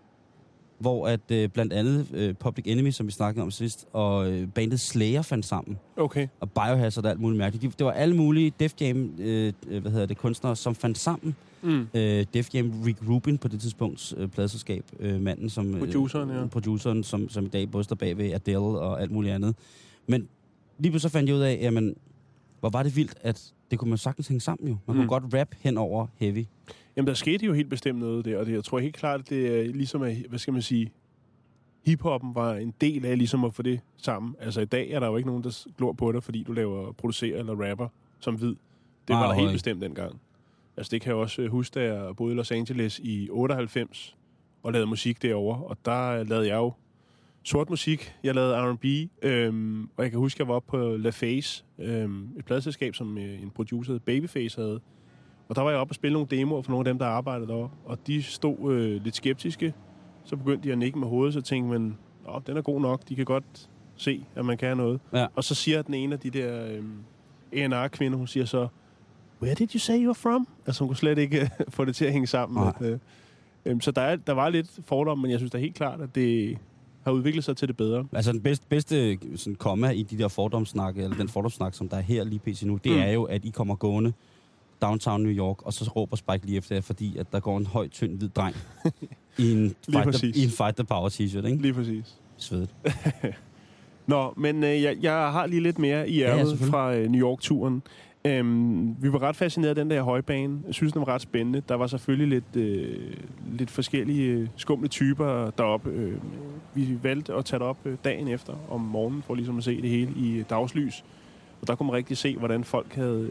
[0.79, 4.48] hvor at øh, blandt andet øh, Public Enemy, som vi snakkede om sidst, og øh,
[4.48, 6.29] bandet Slayer fandt sammen, Okay.
[6.40, 7.62] og Biohazard og alt muligt mærkeligt.
[7.72, 10.98] De, det var alle mulige Def Jam, øh, øh, hvad hedder det, kunstnere, som fandt
[10.98, 11.37] sammen.
[11.62, 11.87] Mm.
[11.94, 15.74] Øh, Def Jam, Rick Rubin på det tidspunkt, øh, pladselskab, øh, manden som...
[15.74, 16.46] Øh, Produceren, ja.
[16.46, 19.55] Produceren, som, som i dag både står bag ved Adele og alt muligt andet.
[20.07, 20.29] Men
[20.79, 21.94] lige pludselig så fandt jeg ud af, jamen,
[22.61, 24.76] hvor var det vildt, at det kunne man sagtens hænge sammen jo.
[24.87, 25.00] Man Mm.
[25.02, 26.44] kunne godt rap hen over heavy.
[26.96, 29.28] Jamen, der skete jo helt bestemt noget der, og det, jeg tror helt klart, at
[29.31, 30.90] det er ligesom, at, hvad skal man sige,
[31.85, 34.35] hiphoppen var en del af ligesom at få det sammen.
[34.40, 36.92] Altså i dag er der jo ikke nogen, der glor på dig, fordi du laver,
[36.92, 37.88] producerer eller rapper
[38.20, 38.48] som hvid.
[38.48, 38.59] Det
[39.09, 40.20] Nej, var der helt bestemt dengang.
[40.76, 44.16] Altså det kan jeg også øh, huske, da jeg boede i Los Angeles i 98
[44.62, 46.72] og lavede musik derovre, og der lavede jeg jo
[47.42, 48.14] sort musik.
[48.24, 48.85] Jeg lavede R&B,
[49.22, 52.94] øhm, og jeg kan huske, at jeg var oppe på La Face, øhm, et pladselskab,
[52.94, 54.81] som øh, en producer, Babyface, havde.
[55.48, 57.48] Og der var jeg oppe og spille nogle demoer for nogle af dem, der arbejdede
[57.48, 59.74] deroppe, og de stod øh, lidt skeptiske.
[60.24, 61.96] Så begyndte de at nikke med hovedet, så tænkte man,
[62.29, 65.01] Åh, den er god nok, de kan godt se, at man kan noget.
[65.12, 65.27] Ja.
[65.35, 66.92] Og så siger den ene af de der øhm,
[67.53, 68.68] A&R-kvinder, hun siger så,
[69.42, 70.48] Where did you say you're from?
[70.66, 72.68] Altså hun kunne slet ikke øh, få det til at hænge sammen.
[72.68, 72.98] At, øh,
[73.64, 76.14] øhm, så der, er, der var lidt fordom, men jeg synes da helt klart, at
[76.14, 76.59] det
[77.04, 78.04] har udviklet sig til det bedre.
[78.12, 81.96] Altså den bedste, bedste sådan, komma i de der fordomssnakke, eller den fordomssnak, som der
[81.96, 82.62] er her lige pt.
[82.64, 82.98] nu, det Mm.
[82.98, 84.12] er jo, at I kommer gående
[84.82, 87.66] downtown New York, og så råber Spike lige efter jer, fordi at der går en
[87.66, 88.56] høj, tynd, hvid dreng
[89.38, 91.62] i en, fight the, i en Fight the Power t-shirt, ikke?
[91.62, 92.14] Lige præcis.
[92.37, 92.70] Svedet.
[94.06, 96.70] Nå, men øh, jeg, jeg har lige lidt mere i Ja, ja, ærmet selvfølgelig.
[96.70, 97.82] fra øh, New York-turen.
[98.24, 100.61] Øhm, vi var ret fascineret af den der højbane.
[100.66, 101.62] Jeg synes, den var ret spændende.
[101.68, 103.14] Der var selvfølgelig lidt, øh,
[103.52, 105.90] lidt forskellige øh, skumle typer deroppe.
[105.90, 106.16] Øh,
[106.74, 109.83] vi valgte at tage det op øh, dagen efter om morgenen, for ligesom at se
[109.83, 111.04] det hele i øh, dagslys.
[111.61, 113.31] Og der kunne man rigtig se, hvordan folk havde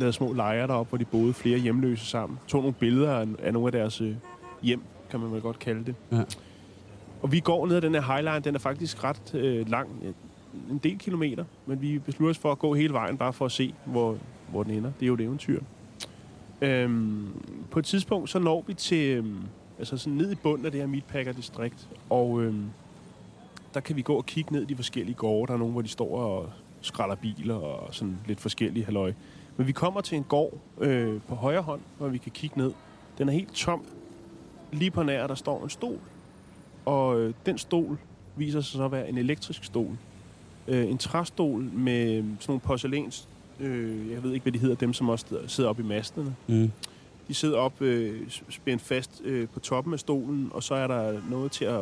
[0.00, 2.38] lavet små lejre deroppe, hvor de boede flere hjemløse sammen.
[2.48, 4.14] Tog nogle billeder af, af nogle af deres øh,
[4.62, 5.94] hjem, kan man vel godt kalde det.
[6.12, 6.22] Ja.
[7.22, 9.88] Og vi går ned ad den her highline, den er faktisk ret øh, lang,
[10.70, 13.52] en del kilometer, men vi beslutter os for at gå hele vejen, bare for at
[13.52, 14.18] se, hvor,
[14.50, 14.92] hvor den ender.
[15.00, 15.60] Det er jo et eventyr.
[16.62, 17.28] Øhm,
[17.70, 19.38] på et tidspunkt, så når vi til, øhm,
[19.78, 22.64] altså sådan ned i bunden af det her Meatpacker-distrikt, og øhm,
[23.74, 25.46] der kan vi gå og kigge ned i de forskellige gårde.
[25.46, 29.12] Der er nogle, hvor de står og skralder biler og sådan lidt forskellige halløj.
[29.56, 32.72] Men vi kommer til en gård øh, på højre hånd, hvor vi kan kigge ned.
[33.18, 33.84] Den er helt tom.
[34.72, 35.98] Lige på nær, der står en stol.
[36.84, 37.98] og øh, den stol
[38.36, 39.96] viser sig så at være en elektrisk stol.
[40.68, 43.28] Øh, en træstol med sådan nogle porcelæns...
[43.60, 46.36] Øh, jeg ved ikke, hvad de hedder, dem som også sidder oppe i masterne.
[46.46, 46.70] Mm.
[47.28, 51.20] De sidder op øh, spændt fast øh, på toppen af stolen, og så er der
[51.30, 51.80] noget til at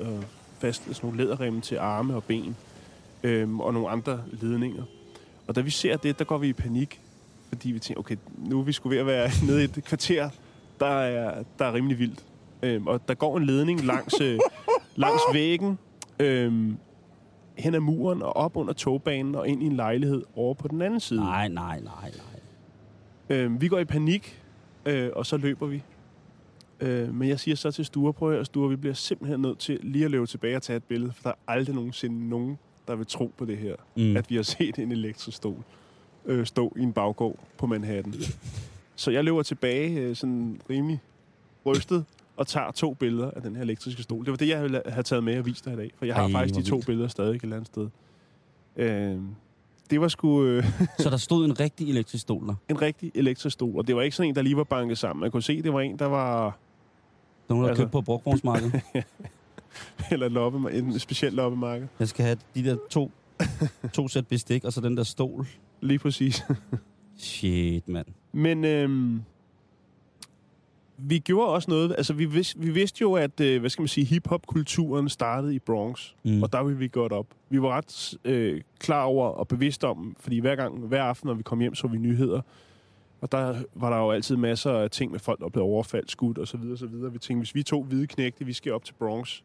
[0.00, 0.08] øh,
[0.58, 2.56] fastne sådan nogle læderremme til arme og ben,
[3.22, 4.82] øh, og nogle andre ledninger.
[5.46, 7.00] Og da vi ser det, der går vi i panik,
[7.48, 10.30] fordi vi tænker, okay, nu er vi skulle ved at være nede i et kvarter,
[10.80, 12.24] der er, der er rimelig vildt.
[12.62, 14.38] Øhm, og der går en ledning langs, øh,
[14.96, 15.78] langs væggen,
[16.18, 16.76] øhm,
[17.58, 20.82] hen ad muren og op under togbanen og ind i en lejlighed over på den
[20.82, 21.20] anden side.
[21.20, 23.38] Nej, nej, nej, nej.
[23.38, 24.42] Øhm, vi går i panik,
[24.86, 25.82] øh, og så løber vi.
[26.80, 29.78] Øh, men jeg siger så til Sture, prøv at Sture, vi bliver simpelthen nødt til
[29.82, 32.94] lige at løbe tilbage og tage et billede, for der er aldrig nogensinde nogen, der
[32.96, 34.16] vil tro på det her, Mm.
[34.16, 35.56] at vi har set en elektrisk stol
[36.26, 38.14] øh, stå i en baggård på Manhattan.
[38.96, 41.00] Så jeg løber tilbage øh, sådan rimelig
[41.66, 42.04] rystet
[42.36, 44.24] og tager to billeder af den her elektriske stol.
[44.24, 46.14] Det var det, jeg ville have taget med og vist dig i dag, for jeg
[46.14, 46.86] har Ej, faktisk de to vildt.
[46.86, 47.88] billeder stadig et eller andet sted.
[48.76, 49.18] Øh,
[49.90, 50.64] det var sgu øh,
[50.98, 52.54] Så der stod en rigtig elektrisk stol der.
[52.68, 55.20] en rigtig elektrisk stol, og det var ikke sådan en, der lige var banket sammen.
[55.20, 56.58] Man kunne se, det var en, der var
[57.48, 58.80] Den var Altså- købt på brugvognsmarkedet.
[60.12, 61.86] eller loppe, en speciel loppemarked.
[61.98, 63.10] Jeg skal have de der to,
[63.92, 65.46] to sæt bestik, og så den der stol.
[65.80, 66.42] Lige præcis.
[67.18, 68.06] Shit, mand.
[68.32, 69.22] Men øhm,
[70.98, 73.88] vi gjorde også noget, altså vi, vidste, vi vidste jo, at, øh, hvad skal man
[73.88, 76.42] sige, hip-hop-kulturen startede i Bronx, Mm.
[76.42, 77.26] og der ville vi godt op.
[77.48, 81.34] Vi var ret øh, klar over og bevidste om, fordi hver gang, hver aften, når
[81.34, 82.40] vi kom hjem, så vi nyheder,
[83.20, 86.38] og der var der jo altid masser af ting med folk, der blev overfaldt, skudt
[86.38, 87.12] og så videre, så videre.
[87.12, 89.40] Vi tænkte, hvis vi to hvide knægte, vi skal op til Bronx,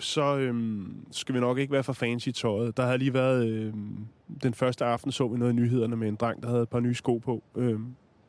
[0.00, 2.76] så øhm, skal vi nok ikke være for fancy i tøjet.
[2.76, 3.96] Der havde lige været, øhm,
[4.42, 6.80] den første aften så vi noget i nyhederne med en dreng, der havde et par
[6.80, 7.86] nye sko på, øhm,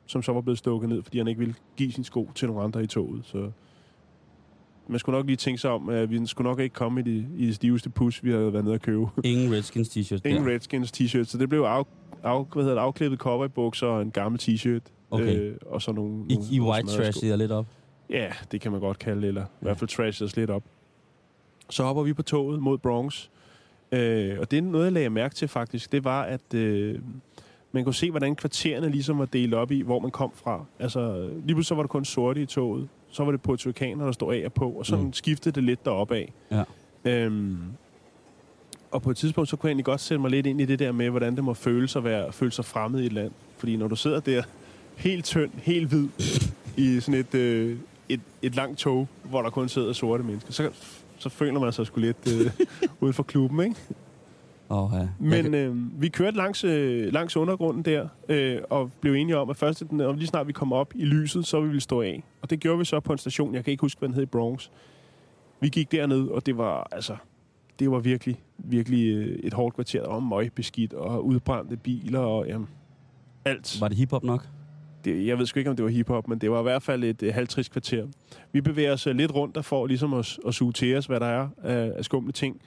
[0.10, 2.64] som så var blevet stukket ned, fordi han ikke ville give sin sko til nogle
[2.64, 3.26] andre i toget.
[3.26, 3.52] Så
[4.88, 7.28] man skulle nok lige tænke sig om, at vi skulle nok ikke komme i det,
[7.38, 9.06] i det stiveste pus, vi havde været nede at købe.
[9.24, 10.52] Ingen Redskins t-shirt Ingen der.
[10.52, 11.84] Redskins t-shirt, så det blev af,
[12.24, 14.92] af, hvad hedder det, afklippet cowboybukser og en gammel t-shirt.
[15.12, 15.40] Okay.
[15.40, 17.66] Øh, og så nogle, I, nogle, I white trash lidt op.
[18.10, 20.64] Ja, det kan man godt kalde det, eller i hvert fald trash os lidt op.
[21.70, 23.30] Så hopper vi på toget mod Bronx.
[23.92, 25.92] Øh, og det er noget, jeg lagde mærke til faktisk.
[25.92, 27.00] Det var, at øh,
[27.72, 30.66] man kunne se, hvordan kvartererne ligesom var delt op i, hvor man kom fra.
[30.80, 32.88] Altså, lige pludselig så var der kun sorte i toget.
[33.12, 34.70] Så var det portuganer, der stod af og på.
[34.70, 35.02] Og så Mm.
[35.04, 35.14] mm.
[35.14, 36.34] skiftede det lidt deroppe af.
[36.52, 36.64] Ja.
[37.06, 37.58] Øhm,
[38.92, 40.80] og på et tidspunkt, så kunne jeg egentlig godt sætte mig lidt ind i det
[40.80, 43.32] der med, hvordan det må føles at være, føle sig fremmed i et land.
[43.58, 44.44] Fordi når du sidder der
[44.96, 46.08] helt tynd, helt hvid,
[46.78, 47.78] i sådan et, øh,
[48.10, 50.70] et, et langt tog, hvor der kun sidder sorte mennesker, så,
[51.18, 52.52] så føler man sig sgu lidt øh,
[53.02, 53.76] uden for klubben, ikke?
[54.70, 55.08] Oh, ja.
[55.20, 59.58] Men øh, vi kørte langs, øh, langs undergrunden der, øh, og blev enige om, at
[59.58, 62.24] først, når lige snart vi kom op i lyset, så ville vi stå af.
[62.42, 64.24] Og det gjorde vi så på en station, jeg kan ikke huske, hvad den hed
[64.24, 64.70] i Bronx.
[65.60, 67.16] Vi gik derned, og det var, altså,
[67.80, 70.02] det var virkelig, virkelig øh, et hårdt kvarter.
[70.02, 72.68] Der var møgbeskidt og udbrændte biler og jamen,
[73.46, 73.78] alt.
[73.82, 74.48] Var det hiphop nok?
[75.06, 77.04] Det, jeg ved sgu ikke, om det var hiphop, men det var i hvert fald
[77.04, 78.08] et øh, halvtrist kvarter.
[78.52, 81.20] Vi bevæger os øh, lidt rundt der for ligesom at, at suge til os, hvad
[81.20, 82.62] der er af, af skumle ting.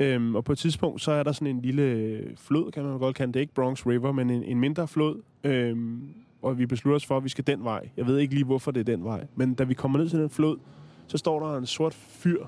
[0.00, 3.16] Øhm, og på et tidspunkt, så er der sådan en lille flod, kan man godt
[3.16, 3.40] kalde det.
[3.40, 5.22] Ikke Bronx River, men en, en mindre flod.
[5.44, 7.88] Øhm, og vi beslutter os for, at vi skal den vej.
[7.96, 9.26] Jeg ved ikke lige, hvorfor det er den vej.
[9.36, 10.58] Men da vi kommer ned til den flod,
[11.06, 12.46] så står der en sort fyr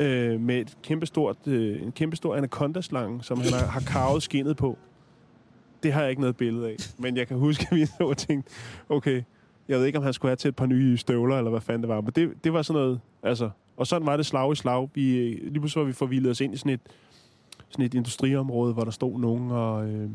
[0.00, 4.78] øh, med et kæmpestort, øh, en kæmpestor anaconda-slange, som han har, har karvet skinnet på.
[5.82, 6.76] Det har jeg ikke noget billede af.
[6.98, 8.52] Men jeg kan huske, at vi så og tænkte,
[8.88, 9.22] okay,
[9.68, 11.82] jeg ved ikke, om han skulle have til et par nye støvler, eller hvad fanden
[11.82, 12.00] det var.
[12.00, 13.50] Men det, det var sådan noget, altså...
[13.76, 14.88] Og sådan var det slag i slag.
[14.94, 16.80] Vi, øh, lige pludselig var vi forvildet os ind i sådan et,
[17.70, 19.88] sådan et industriområde, hvor der stod nogen og...
[19.88, 20.10] Øh,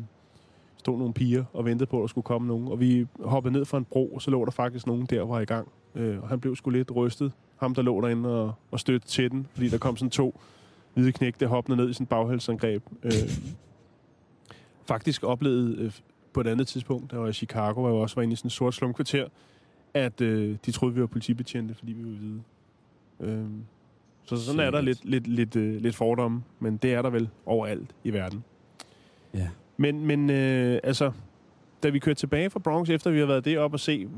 [0.78, 2.68] stod nogle piger og ventede på, at der skulle komme nogen.
[2.68, 5.40] Og vi hoppede ned fra en bro, og så lå der faktisk nogen der, var
[5.40, 5.68] i gang.
[5.94, 7.32] Øh, og han blev sgu lidt rystet.
[7.56, 10.40] Ham, der lå derinde og, og støtte til den, fordi der kom sådan to
[10.94, 12.82] hvide knægte hoppende ned i sådan et baghalsangreb.
[13.02, 13.12] Øh,
[14.86, 15.92] faktisk oplevede øh,
[16.32, 18.46] på et andet tidspunkt, der var i Chicago, hvor jeg også var inde i sådan
[18.46, 19.28] et sort slumkvarter,
[19.94, 22.42] at øh, de troede, vi var politibetjente, fordi vi var hvide.
[23.20, 23.44] Øh,
[24.24, 25.10] så sådan er der lidt, Shit.
[25.10, 28.44] lidt, lidt, øh, lidt fordomme, men det er der vel overalt i verden.
[29.34, 29.48] Ja.
[29.76, 31.12] Men, men øh, altså,
[31.82, 34.08] da vi kørte tilbage fra Bronx, efter vi har været deroppe og se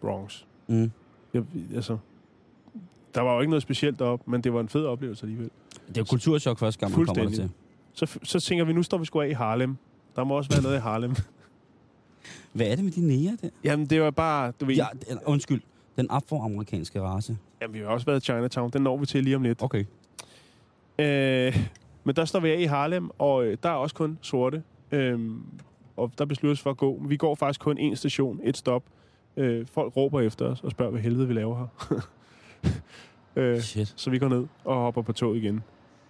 [0.00, 0.90] Bronx, Mm.
[1.34, 1.42] jeg,
[1.74, 1.98] altså,
[3.14, 5.50] der var jo ikke noget specielt deroppe, men det var en fed oplevelse alligevel.
[5.88, 7.50] Det er jo kulturschok første gang, man kommer til.
[7.92, 9.76] Så, så tænker vi, nu står vi sgu af i Harlem.
[10.16, 11.14] Der må også være noget i Harlem.
[12.52, 13.48] Hvad er det med de nære der?
[13.64, 14.74] Jamen, det var bare, du ved...
[14.74, 14.86] Ja,
[15.26, 15.60] undskyld.
[15.96, 17.38] Den afroamerikanske race.
[17.62, 18.70] Jamen, vi har også været i Chinatown.
[18.70, 19.62] Den når vi til lige om lidt.
[19.62, 19.84] Okay.
[20.98, 21.66] Øh,
[22.04, 24.62] men der står vi af i Harlem, og øh, der er også kun sorte.
[24.92, 25.20] Øh,
[25.96, 27.02] og der besluttes for at gå.
[27.08, 28.82] Vi går faktisk kun en station, et stop.
[29.36, 32.00] Øh, folk råber efter os og spørger, hvad helvede vi laver her.
[33.36, 33.94] Øh, Shit.
[33.96, 35.54] så vi går ned og hopper på tog igen.
[35.54, 35.62] Jeg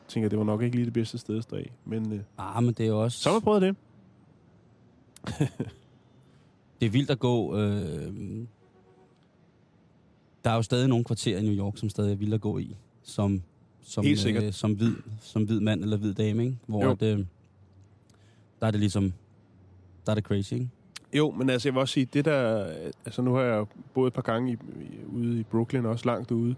[0.08, 1.72] tænker, det var nok ikke lige det bedste sted at stå af.
[1.84, 3.18] Men øh, Ah, men det er også...
[3.18, 3.76] så har man prøvet det.
[6.80, 7.58] Det er vildt at gå...
[7.58, 8.12] Øh,
[10.44, 12.58] der er jo stadig nogle kvarterer i New York, som stadig er vildt at gå
[12.58, 12.76] i.
[13.02, 13.42] Som,
[13.82, 14.44] som, Helt sikkert.
[14.44, 16.56] Øh, som, hvid, som hvid mand eller hvid dame, ikke?
[16.66, 16.90] Hvor Jo.
[16.90, 17.18] at, øh,
[18.60, 19.12] der er det ligesom...
[20.06, 20.68] Der er det crazy, ikke?
[21.12, 22.66] Jo, men altså, jeg vil også sige, det der...
[23.04, 26.30] Altså, nu har jeg boet et par gange i, i, ude i Brooklyn, også langt
[26.30, 26.54] ude.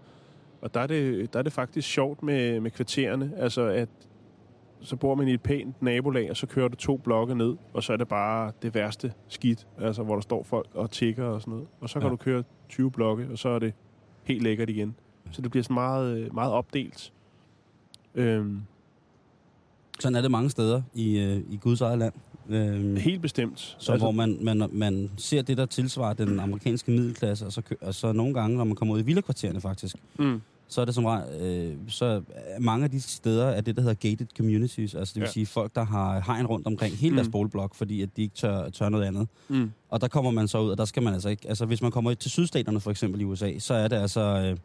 [0.61, 3.33] Og der er det, der er det faktisk sjovt med, med kvartererne.
[3.37, 3.89] Altså, at
[4.81, 7.83] så bor man i et pænt nabolag, og så kører du to blokke ned, og
[7.83, 11.41] så er det bare det værste skidt, altså hvor der står folk og tigger og
[11.41, 11.67] sådan noget.
[11.81, 12.11] Og så kan Ja.
[12.11, 13.75] du køre 20 blokke, og så er det
[14.25, 14.95] helt lækkert igen.
[15.31, 17.13] Så det bliver sådan meget, øh, meget opdelt.
[18.15, 18.63] Øhm,
[20.01, 22.13] Sådan er det mange steder i, øh, i Guds eget land.
[22.49, 23.59] Øh, helt bestemt.
[23.79, 27.63] så altså, hvor man, man, man ser det, der tilsvarer den amerikanske middelklasse, og så,
[27.81, 30.95] og så nogle gange, når man kommer ud i villakvartererne faktisk, Mm, så er det
[30.95, 31.07] som
[31.41, 32.23] øh, så
[32.61, 35.33] mange af de steder er det, der hedder gated communities, altså det vil Ja.
[35.33, 37.33] sige folk, der har hegn rundt omkring hele deres Mm.
[37.33, 39.29] boligblok, fordi at de ikke tør, tør noget andet.
[39.49, 41.49] mm, Og der kommer man så ud, og der skal man altså ikke...
[41.49, 44.21] Altså, hvis man kommer til sydstaterne for eksempel i USA, så er det altså...
[44.21, 44.57] Øh,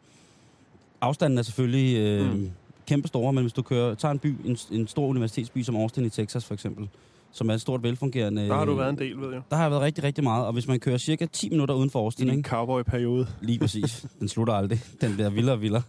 [1.00, 2.50] afstanden er selvfølgelig øh, mm.
[2.86, 6.04] kæmpe store, men hvis du kører, tager en by, en, en stor universitetsby som Austin
[6.04, 6.88] i Texas for eksempel,
[7.32, 8.48] som er et stort velfungerende...
[8.48, 9.42] der har du øh, været en del, ved jeg.
[9.50, 11.90] Der har jeg været rigtig, rigtig meget, og hvis man kører cirka 10 minutter uden
[11.90, 13.26] for Austin, I en cowboy-periode.
[13.40, 14.06] Lige præcis.
[14.20, 14.80] Den slutter aldrig.
[15.00, 15.82] Den bliver vildere og vildere.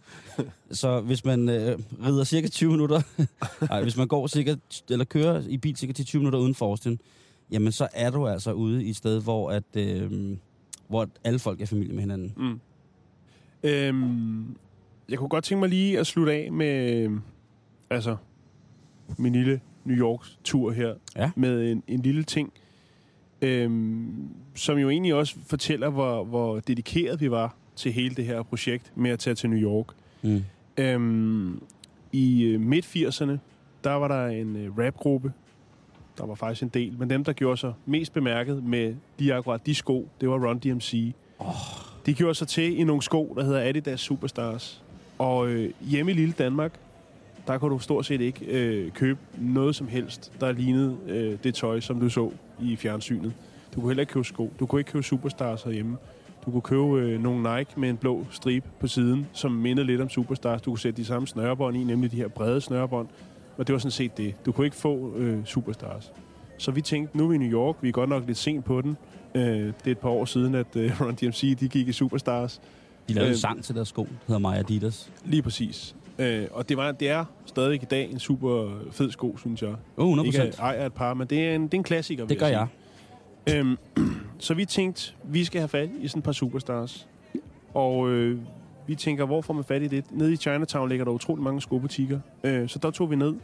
[0.71, 3.01] Så hvis man øh, rider cirka 20 minutter,
[3.69, 4.55] nej, hvis man går cirka,
[4.89, 6.99] eller kører i bil cirka til 20 minutter uden for Austin,
[7.51, 10.37] jamen så er du altså ude i et sted, hvor, at, øh,
[10.87, 12.33] hvor alle folk er familie med hinanden.
[12.37, 12.59] Mm.
[13.63, 14.55] Øhm,
[15.09, 17.09] jeg kunne godt tænke mig lige at slutte af med
[17.89, 18.15] altså
[19.17, 21.31] min lille New Yorks tur her Ja.
[21.35, 22.53] med en, en lille ting,
[23.41, 28.43] øhm, som jo egentlig også fortæller, hvor, hvor dedikeret vi var til hele det her
[28.43, 29.85] projekt med at tage til New York.
[30.21, 30.43] Mm.
[30.77, 31.61] Øhm,
[32.11, 33.37] I øh, midt-80'erne,
[33.83, 35.33] der var der en øh, rapgruppe,
[36.17, 39.65] der var faktisk en del, men dem, der gjorde sig mest bemærket med lige akkurat
[39.65, 41.13] de sko, det var Run DMC.
[41.39, 41.47] Oh.
[42.05, 44.83] De gjorde sig til i nogle sko, der hedder Adidas Superstars.
[45.17, 46.73] Og øh, hjemme i lille Danmark,
[47.47, 51.55] der kunne du stort set ikke øh, købe noget som helst, der lignede øh, det
[51.55, 53.33] tøj, som du så i fjernsynet.
[53.75, 54.51] Du kunne heller ikke købe sko.
[54.59, 55.97] Du kunne ikke købe Superstars herhjemme.
[56.45, 60.01] Du kunne købe øh, nogle Nike med en blå stribe på siden, som mindede lidt
[60.01, 60.61] om Superstars.
[60.61, 63.07] Du kunne sætte de samme snørebånd i, nemlig de her brede snørebånd.
[63.57, 64.45] Og det var sådan set det.
[64.45, 66.11] Du kunne ikke få øh, Superstars.
[66.57, 67.75] Så vi tænkte, nu er vi i New York.
[67.81, 68.97] Vi er godt nok lidt sent på den.
[69.35, 72.61] Øh, det er et par år siden, at øh, Run DMC de gik i Superstars.
[73.09, 73.33] De lavede Øh.
[73.33, 75.11] en sang til deres sko, der hedder My Adidas.
[75.25, 75.95] Lige præcis.
[76.19, 79.75] Øh, og det, var, det er stadig i dag en super fed sko, synes jeg.
[79.97, 80.53] Oh, 100 Ikke procent.
[80.53, 82.67] at ejer et par, men det er en, det er en klassiker, Det gør jeg.
[83.47, 83.59] sige.
[83.59, 83.77] Øhm,
[84.39, 87.07] så vi tænkte, vi skal have fat i sådan et par superstars.
[87.73, 88.39] Og øh,
[88.87, 90.05] vi tænker, hvor får man fat i det?
[90.11, 92.19] Nede i Chinatown ligger der utrolig mange skobutikker.
[92.43, 93.35] Øh, så der tog vi ned.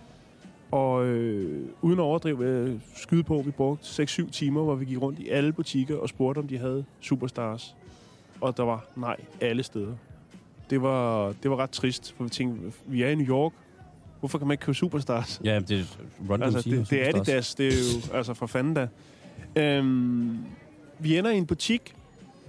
[0.71, 5.01] Og øh, uden at overdrive, øh, skyde på, vi brugte 6-7 timer, hvor vi gik
[5.01, 7.75] rundt i alle butikker og spurgte, om de havde superstars.
[8.41, 9.93] Og der var nej alle steder.
[10.69, 13.53] Det var, det var ret trist, for vi tænkte, vi er i New York.
[14.19, 15.41] Hvorfor kan man ikke købe superstars?
[15.43, 15.83] Ja, det er
[16.29, 17.09] Run Altså, det, det er.
[17.09, 18.87] Adidas, det er jo altså for fanden da.
[19.55, 20.37] Øhm,
[20.99, 21.95] vi ender i en butik,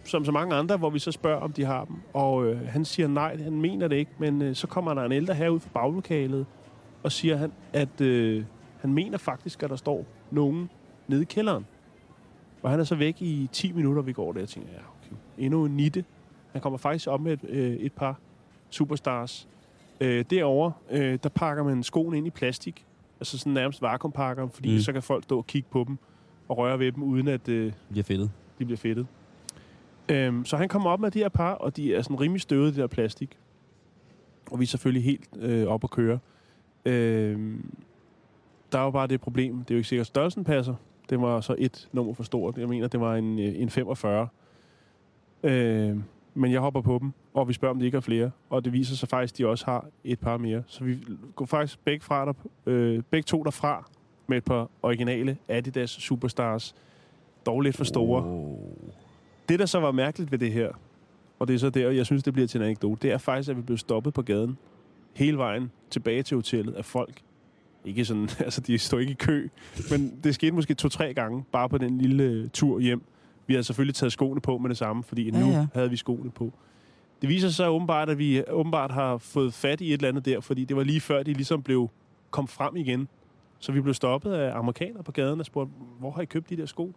[0.05, 1.97] som så mange andre, hvor vi så spørger, om de har dem.
[2.13, 4.11] Og øh, han siger nej, han mener det ikke.
[4.19, 6.47] Men øh, så kommer der en ældre herud fra baglokalet,
[7.03, 8.45] og siger, han, at øh,
[8.81, 10.71] han mener faktisk, at der står nogen
[11.09, 11.67] nede i kælderen.
[12.63, 15.17] Og han er så væk i 10 minutter, vi går der og tænker, ja, okay.
[15.39, 16.05] Endnu en nitte.
[16.53, 18.19] Han kommer faktisk op med et, øh, et par
[18.71, 19.49] superstars.
[20.01, 22.87] Øh, derovre, øh, der pakker man skoene ind i plastik.
[23.21, 24.81] Altså sådan nærmest vakuumpakker, fordi mm.
[24.81, 25.99] Så kan folk stå og kigge på dem
[26.49, 28.31] og røre ved dem, uden at øh, Bliver fedtet.
[28.59, 29.07] de bliver fedtet.
[30.09, 32.69] Øhm, så han kommer op med de her par, og de er sådan rimelig støvede,
[32.69, 33.39] det der plastik.
[34.51, 36.19] Og vi er selvfølgelig helt øh, op at køre.
[36.85, 37.71] Øhm,
[38.73, 40.75] der er jo bare det problem, det er jo ikke sikkert, at størrelsen passer.
[41.11, 42.59] Det var så et nummer for stort.
[42.59, 44.29] Jeg mener, det var en, øh, en 45.
[45.43, 46.03] Øhm,
[46.35, 48.31] men jeg hopper på dem, og vi spørger, om de ikke har flere.
[48.51, 50.63] Og det viser sig faktisk, at de også har et par mere.
[50.67, 50.99] Så vi
[51.35, 52.33] går faktisk begge, fra der,
[52.67, 53.91] øh, begge to derfra
[54.27, 56.75] med et par originale Adidas Superstars.
[57.47, 58.25] Dog lidt for store.
[58.25, 58.59] Oh.
[59.49, 60.73] Det, der så var mærkeligt ved det her,
[61.39, 63.51] og det er så der, jeg synes, det bliver til en anekdote, det er faktisk,
[63.51, 64.59] at vi blev stoppet på gaden
[65.15, 67.23] hele vejen tilbage til hotellet af folk.
[67.85, 69.49] Ikke sådan, altså de står ikke i kø,
[69.91, 73.03] men det skete måske to-tre gange, bare på den lille øh, tur hjem.
[73.51, 75.67] Vi havde selvfølgelig taget skoene på med det samme, fordi Ja, nu ja.
[75.75, 76.53] havde vi skoene på.
[77.21, 80.41] Det viser sig åbenbart, at vi åbenbart har fået fat i et eller andet der,
[80.41, 81.91] fordi det var lige før, de ligesom blev
[82.31, 83.09] kom frem igen.
[83.59, 86.57] Så vi blev stoppet af amerikanere på gaden og spurgte, hvor har I købt de
[86.57, 86.93] der sko?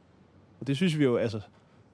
[0.59, 1.39] Og det synes vi jo, altså,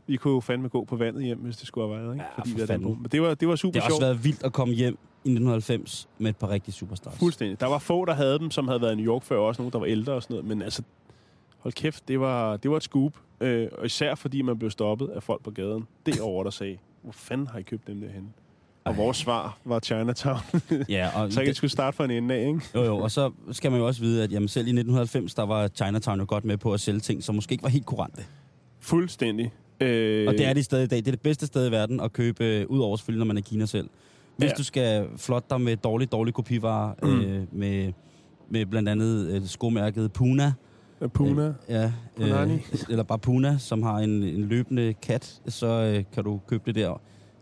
[0.07, 2.25] Vi kunne jo fandme gå på vandet hjem, hvis det skulle have været, ikke?
[2.37, 2.97] Ja, Fordi for fanden.
[3.01, 4.01] Men det var, det var super Det har også sjovt.
[4.01, 4.93] været vildt at komme hjem
[5.25, 7.17] i 1990 med et par rigtige superstars.
[7.19, 7.59] Fuldstændig.
[7.59, 9.71] Der var få, der havde dem, som havde været i New York før, også nogle,
[9.71, 10.47] der var ældre og sådan noget.
[10.47, 10.83] Men altså,
[11.59, 13.13] hold kæft, det var, det var et scoop.
[13.41, 15.87] Øh, og især fordi man blev stoppet af folk på gaden.
[16.05, 18.33] Derovre, der sagde, hvor fanden har I købt dem derhen?
[18.83, 20.39] Og vores svar var Chinatown.
[20.89, 22.61] Ja, og, Så jeg skulle starte fra en ende af, ikke?
[22.75, 25.43] jo, jo, og så skal man jo også vide, at jamen, selv i 1990, der
[25.45, 28.21] var Chinatown jo godt med på at sælge ting, som måske ikke var helt kurante.
[28.79, 29.51] Fuldstændig.
[29.81, 30.97] Øh, Og det er det stadig i dag.
[30.97, 33.37] Det er det bedste sted i verden at købe, øh, ud over selvfølgelig, når man
[33.37, 33.89] er i Kina selv.
[34.37, 34.53] Hvis Ja.
[34.57, 37.21] du skal flotte dig med dårlig, dårlig kopivarer, mm.
[37.21, 37.93] øh, med,
[38.49, 40.53] med blandt andet øh, skomærket Puna.
[41.07, 41.47] Puna.
[41.47, 42.53] Øh, ja, Punani.
[42.53, 42.59] øh,
[42.89, 46.75] eller bare Puna, som har en, en løbende kat, så øh, kan du købe det
[46.75, 47.01] der.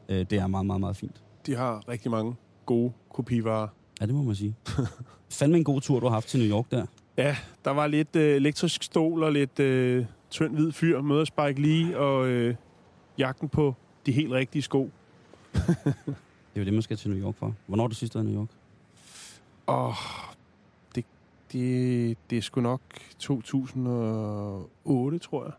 [0.09, 1.21] Øh, det er meget, meget, meget fint.
[1.45, 3.67] De har rigtig mange gode kopivarer.
[4.01, 4.55] Ja, det må man sige.
[5.31, 6.85] Fandme en god tur, du har haft til New York der.
[7.17, 11.61] Ja, der var lidt øh, elektrisk stol og lidt øh, tynd hvid fyr, møder Spike
[11.61, 12.55] Lee og øh,
[13.17, 14.89] jagten på de helt rigtige sko.
[16.53, 17.53] Det er jo det, man skal til New York for.
[17.67, 18.47] Hvornår er du sidst i New York?
[19.65, 19.93] Og
[20.31, 20.36] det,
[21.51, 22.81] det, det er sgu nok
[23.19, 25.53] 2008, tror jeg.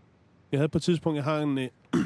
[0.52, 1.68] Jeg havde på et tidspunkt, jeg har en, øh,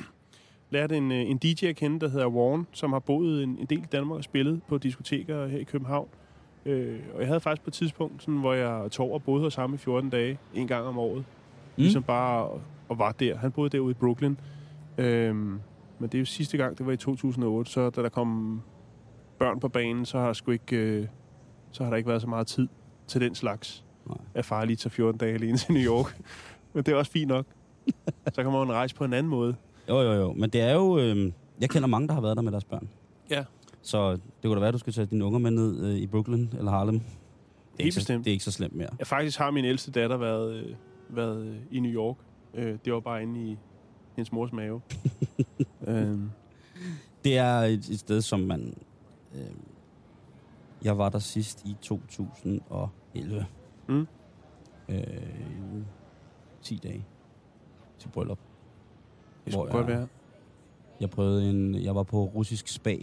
[0.70, 3.66] lært en, øh, en DJ at kende, der hedder Warren, som har boet en, en
[3.66, 6.08] del i Danmark og spillet på diskoteker her i København.
[6.66, 9.54] Øh, og jeg havde faktisk på et tidspunkt, sådan, hvor jeg tog og boede hos
[9.54, 11.18] ham i 14 dage, en gang om året.
[11.18, 11.24] Mm.
[11.76, 13.36] Ligesom bare og, og var der.
[13.36, 14.36] Han boede derude i Brooklyn.
[14.98, 15.60] Øhm,
[15.98, 18.62] men det er jo sidste gang, det var i 2008, så da der kom
[19.38, 21.06] børn på banen, så har, jeg sgu ikke, øh,
[21.70, 22.68] så har der ikke været så meget tid
[23.06, 23.84] til den slags.
[24.06, 24.18] Nej.
[24.34, 26.20] At far lige tager 14 dage alene til New York.
[26.74, 27.46] men det er også fint nok.
[28.34, 29.56] så kan man rejse på en anden måde.
[29.88, 30.32] Jo, jo, jo.
[30.32, 30.98] Men det er jo...
[30.98, 32.88] Øh, jeg kender mange, der har været der med deres børn.
[33.30, 33.44] Ja.
[33.82, 36.06] Så det kunne da være, at du skal tage dine unger med ned øh, i
[36.06, 36.98] Brooklyn eller Harlem.
[36.98, 38.88] Det er, ikke så, det er ikke så slemt mere.
[38.98, 40.74] Jeg faktisk har min ældste datter været, øh,
[41.08, 42.16] været øh, i New York.
[42.54, 43.58] Øh, det var bare inde i
[44.16, 44.80] hendes mors mave.
[45.88, 46.30] øhm,
[47.24, 48.74] Det er et, et sted, som man...
[49.34, 49.40] Øh,
[50.84, 53.46] jeg var der sidst i 2011.
[53.88, 54.06] Mm.
[54.88, 54.96] Øh,
[56.62, 57.04] 10 dage
[57.98, 58.38] til bryllup.
[59.44, 60.06] det skulle godt jeg- være.
[61.00, 61.74] Jeg prøvede en...
[61.74, 62.96] Jeg var på russisk spa.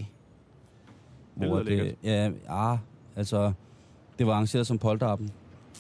[1.38, 1.96] lyder lækkert.
[2.04, 2.78] Ja, ah,
[3.16, 3.52] altså...
[4.20, 5.30] Det var arrangeret som polterappen.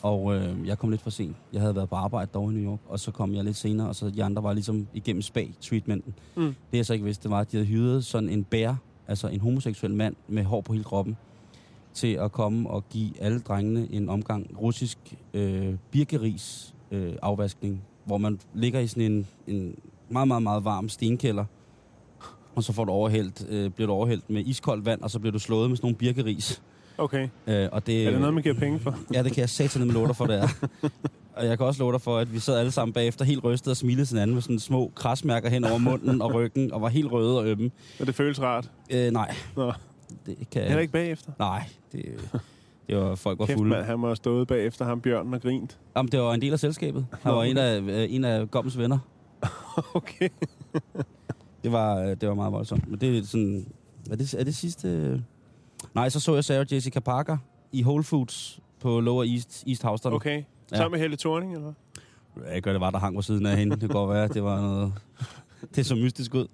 [0.03, 1.35] Og øh, jeg kom lidt for sent.
[1.53, 3.87] Jeg havde været på arbejde dog i New York, og så kom jeg lidt senere,
[3.87, 6.13] og så de andre var ligesom igennem spa-treatmenten.
[6.35, 6.43] Mm.
[6.71, 8.75] Det jeg så ikke vidste, det var, at de havde hyret sådan en bær,
[9.07, 11.17] altså en homoseksuel mand med hår på hele kroppen,
[11.93, 14.97] til at komme og give alle drengene en omgang russisk
[15.33, 19.75] øh, birkeris øh, afvaskning, hvor man ligger i sådan en, en
[20.09, 21.45] meget, meget, meget varm stenkælder,
[22.55, 25.31] og så får du overhældt, øh, bliver du overhældt med iskoldt vand, og så bliver
[25.31, 26.61] du slået med sådan nogle birkeris.
[26.97, 27.27] Okay.
[27.47, 28.95] Øh, og det, Er det noget, man giver penge for?
[29.13, 30.47] Ja, det kan jeg satane med dig for, det er.
[31.33, 33.71] Og jeg kan også love dig for, at vi sad alle sammen bagefter helt rystet
[33.71, 36.87] og smilede til hinanden med sådan små krasmærker hen over munden og ryggen, og var
[36.89, 37.71] helt røde og ømme.
[37.99, 38.69] Og det føles rart.
[38.89, 39.35] Øh, nej.
[39.55, 39.73] Nå.
[40.25, 41.31] Det kan Heller ikke bagefter.
[41.39, 42.31] Nej, det,
[42.87, 43.69] det var folk var Kæft, fulde.
[43.69, 45.79] mand, han må have stået bagefter ham, bjørnen, og grint.
[45.95, 47.05] Jamen, det var en del af selskabet.
[47.21, 48.97] Han var en af, øh, en af Gommens venner.
[49.93, 50.29] Okay.
[51.63, 52.87] Det var, øh, det var meget voldsomt.
[52.89, 53.65] Men det er sådan...
[54.11, 55.21] Er det, er det sidste...
[55.95, 57.37] Nej, så så jeg Sarah Jessica Parker
[57.71, 60.13] i Whole Foods på Lower East, East Houston.
[60.13, 60.43] Okay.
[60.71, 60.77] Ja.
[60.77, 61.73] Sammen med Helle Thorning, eller
[62.33, 62.53] hvad?
[62.53, 63.71] Jeg gør det var, der hang på siden af hende.
[63.71, 64.93] Det kan godt være, det var noget...
[65.75, 66.47] Det så mystisk ud.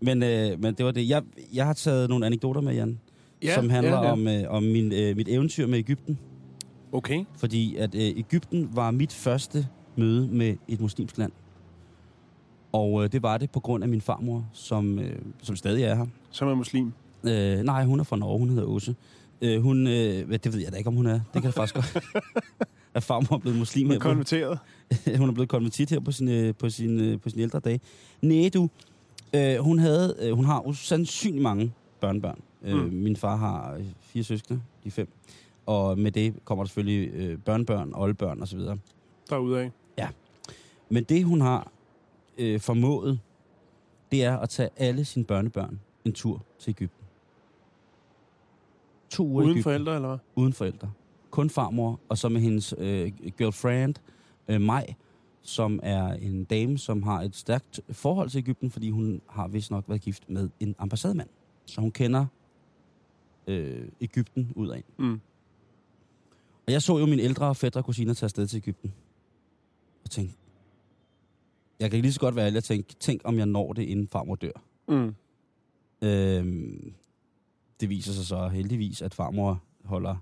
[0.00, 1.08] Men, øh, men det var det.
[1.08, 3.00] Jeg, jeg har taget nogle anekdoter med, Jan,
[3.42, 4.12] ja, som handler ja, ja.
[4.12, 6.18] om, øh, om min, øh, mit eventyr med Ægypten.
[6.92, 7.24] Okay.
[7.36, 11.32] Fordi at øh, Ægypten var mit første møde med et muslimsk land.
[12.72, 15.94] Og øh, det var det på grund af min farmor, som, øh, som stadig er
[15.94, 16.06] her.
[16.30, 16.92] Som er muslim.
[17.24, 18.94] Øh, nej, hun er fra Norge, hun hedder Åse.
[19.42, 21.12] Øh, hun, øh, hvad- det ved jeg da ikke, om hun er.
[21.12, 21.98] Det kan jeg faktisk godt.
[22.94, 24.58] at farmor er blevet muslim Hun er konverteret.
[25.18, 27.80] hun er blevet konvertit her på sine, på sine, på sine ældre dage.
[28.22, 28.68] Nej, du.
[29.34, 32.38] Øh, hun, havde, øh, hun har usandsynligt mange børnebørn.
[32.62, 32.92] Øh, Mm.
[32.92, 35.08] min far har øh, fire søskende, de fem.
[35.66, 38.60] Og med det kommer der selvfølgelig øh, børnebørn, oldebørn osv.
[39.30, 39.70] Derudaf.
[40.92, 41.70] Men det, hun har
[42.38, 43.20] øh, formået,
[44.12, 47.04] det er at tage alle sine børnebørn en tur til Ægypten.
[49.10, 49.62] To uger Uden Egypten.
[49.62, 50.18] forældre, eller hvad?
[50.36, 50.90] uden forældre.
[51.30, 53.94] Kun farmor, og så med hendes øh, girlfriend,
[54.48, 54.94] øh, Maj,
[55.42, 59.70] som er en dame, som har et stærkt forhold til Ægypten, fordi hun har vist
[59.70, 61.28] nok været gift med en ambassademand.
[61.66, 62.26] Så hun kender
[63.50, 64.84] øh, Ægypten ud af.
[64.98, 65.20] Mm.
[66.66, 68.94] Og jeg så jo mine ældre fædre og kusiner tage afsted til Ægypten.
[70.04, 70.36] Og tænkte,
[71.80, 74.08] jeg kan lige så godt være ærlig og tænke, tænk om jeg når det, inden
[74.08, 74.52] farmor dør.
[74.88, 75.14] Mm.
[76.02, 76.92] Øhm,
[77.80, 80.16] det viser sig så heldigvis, at farmor holder,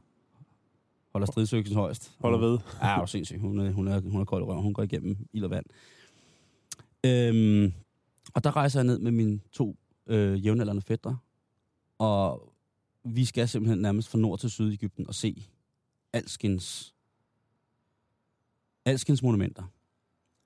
[1.12, 2.12] holder stridsøksen højst.
[2.18, 2.58] Holder ved.
[2.82, 3.40] Ja, er sindssygt.
[3.40, 4.62] Hun er, hun er, hun er kold i røven.
[4.62, 5.66] Hun går igennem ild og vand.
[7.06, 7.72] Øhm,
[8.34, 9.76] Og der rejser jeg ned med mine to
[10.06, 11.16] øh, jævnaldrende fætter,
[11.98, 12.47] og
[13.14, 15.46] vi skal simpelthen nærmest fra nord til syd i Ægypten og se
[16.12, 16.94] alskens,
[18.84, 19.72] alskens monumenter.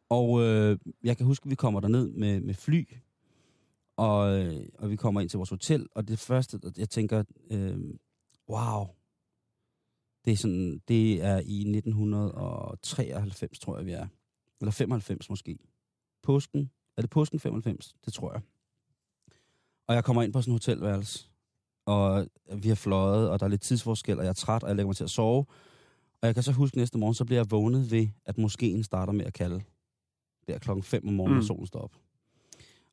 [0.09, 2.85] Og øh, jeg kan huske, at vi kommer derned med, med fly,
[3.97, 7.79] og, øh, og vi kommer ind til vores hotel, og det første, jeg tænker, øh,
[8.49, 8.87] wow,
[10.25, 14.07] det er, sådan, det er i 1993, tror jeg, vi er.
[14.61, 15.59] Eller 95 måske.
[16.23, 16.71] Påsken.
[16.97, 17.97] Er det påsken 95?
[18.05, 18.43] Det tror jeg.
[19.87, 21.32] Og jeg kommer ind på sådan en hotelværelse,
[21.87, 22.27] og
[22.57, 24.89] vi har fløjet, og der er lidt tidsforskel, og jeg er træt, og jeg lægger
[24.89, 25.47] mig til at sove.
[26.23, 29.13] Og jeg kan så huske næste morgen, så bliver jeg vågnet ved, at moskeen starter
[29.13, 29.63] med at kalde.
[30.49, 31.47] Der klokken 5 om morgenen, mm.
[31.47, 31.93] Solen står op.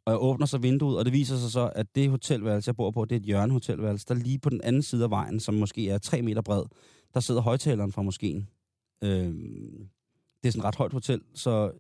[0.06, 2.92] Og jeg åbner så vinduet, og det viser sig så, at det hotelværelse, jeg bor
[2.92, 5.90] på, det er et hjørnehotelværelse, der lige på den anden side af vejen, som måske
[5.90, 6.64] er 3 meter bred,
[7.14, 8.50] der sidder højtaleren fra moskeen.
[9.04, 9.90] Øhm,
[10.44, 11.72] det er sådan et ret højt hotel, så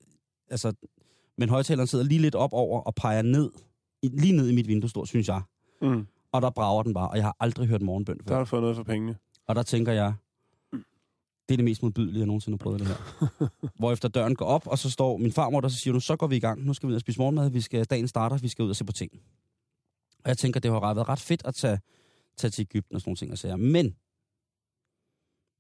[0.49, 0.74] altså,
[1.38, 3.51] men højtaleren sidder lige lidt op over og peger ned,
[4.03, 5.41] lige ned i mit vinduestol, synes jeg.
[5.82, 6.07] Mm.
[6.32, 8.34] Og der brager den bare, og jeg har aldrig hørt morgenbøn Der før.
[8.36, 9.18] har du fået noget for pengene.
[9.48, 10.14] Og der tænker jeg,
[11.50, 13.48] det er det mest modbydelige, jeg nogensinde har prøvet det her.
[13.80, 16.16] Hvor efter døren går op, og så står min farmor der, så siger nu, så
[16.16, 16.66] går vi i gang.
[16.66, 18.76] Nu skal vi ud og spise morgenmad, vi skal, dagen starter, vi skal ud og
[18.76, 19.12] se på ting.
[20.24, 21.80] Og jeg tænker, det har ret- været ret fedt at tage,
[22.38, 23.56] tage til Ægypten og sådan nogle ting og sager.
[23.56, 23.96] Men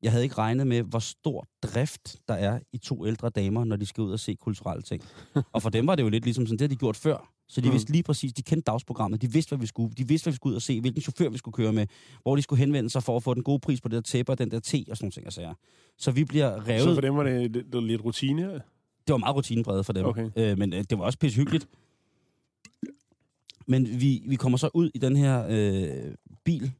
[0.01, 3.75] jeg havde ikke regnet med, hvor stor drift der er i to ældre damer, når
[3.75, 5.03] de skal ud og se kulturelle ting.
[5.51, 7.33] Og for dem var det jo lidt ligesom sådan, det har de gjort før.
[7.51, 7.73] Så de Mm.
[7.73, 9.93] vidste lige præcis, de kendte dagsprogrammet, de vidste, hvad vi skulle.
[9.97, 11.87] De vidste, hvad vi skulle ud og se, hvilken chauffør vi skulle køre med,
[12.21, 14.31] hvor de skulle henvende sig for at få den gode pris på det der tæppe
[14.31, 15.53] og den der te og sådan nogle ting og sager.
[15.97, 16.81] Så vi bliver revet.
[16.83, 18.43] Så for dem var det lidt, lidt rutine.
[19.07, 20.05] Det var meget rutinebredet for dem.
[20.05, 20.29] Okay.
[20.35, 21.67] Øh, men øh, det var også pisse hyggeligt.
[23.67, 26.71] Men vi, vi kommer så ud i den her øh, bil,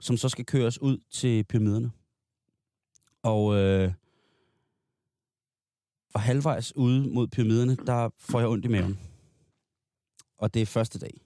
[0.00, 1.90] som så skal køres ud til pyramiderne.
[3.22, 3.92] Og, øh,
[6.14, 8.98] og halvvejs ude mod pyramiderne, der får jeg ondt i maven.
[10.38, 11.20] Og det er første dag.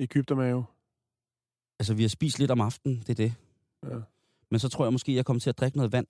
[0.00, 0.64] Ægyptermave.
[1.78, 3.34] Altså, vi har spist lidt om aftenen, det er det.
[3.90, 3.98] Ja.
[4.50, 6.06] Men så tror jeg måske, jeg kommer til at drikke noget vand,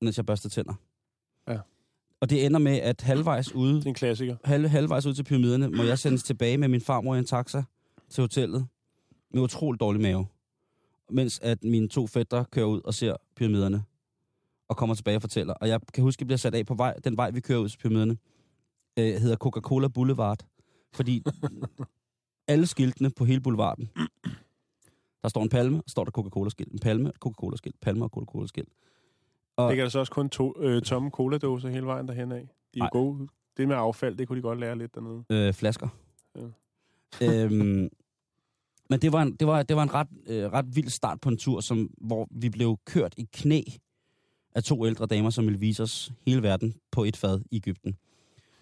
[0.00, 0.74] mens jeg børster tænder.
[1.48, 1.58] Ja.
[2.20, 4.36] Og det ender med, at halvvejs ude Det er en klassiker.
[4.44, 7.62] halv, halvvejs ud til pyramiderne, må jeg sendes tilbage med min farmor i en taxa
[8.08, 8.66] til hotellet
[9.30, 10.26] med utrolig dårlig mave.
[11.10, 13.84] Mens at mine to fætter kører ud og ser pyramiderne
[14.68, 15.54] og kommer tilbage og fortæller.
[15.54, 17.58] Og jeg kan huske, at jeg bliver sat af på vej, den vej, vi kører
[17.58, 18.18] ud til pyramiderne,
[18.96, 20.46] øh, hedder Coca-Cola Boulevard.
[20.92, 21.22] Fordi
[22.48, 23.90] alle skiltene på hele boulevarden,
[25.22, 26.72] der står en palme, står der Coca-Cola-skilt.
[26.72, 28.68] En palme, Coca-Cola-skilt, palme og Coca-Cola-skilt.
[29.56, 32.48] Og- Ligger der så også kun to, øh, tomme cola-dåser hele vejen derhen af?
[32.74, 33.28] De er jo gode.
[33.56, 35.24] Det med affald, det kunne de godt lære lidt dernede.
[35.30, 35.88] øh, flasker.
[36.36, 37.44] Ja.
[37.44, 37.88] øhm,
[38.90, 41.28] men det var en, det var, det var en ret, øh, ret vild start på
[41.28, 43.62] en tur, som, hvor vi blev kørt i knæ
[44.54, 47.96] af to ældre damer, som ville vise os hele verden på et fad i Ægypten.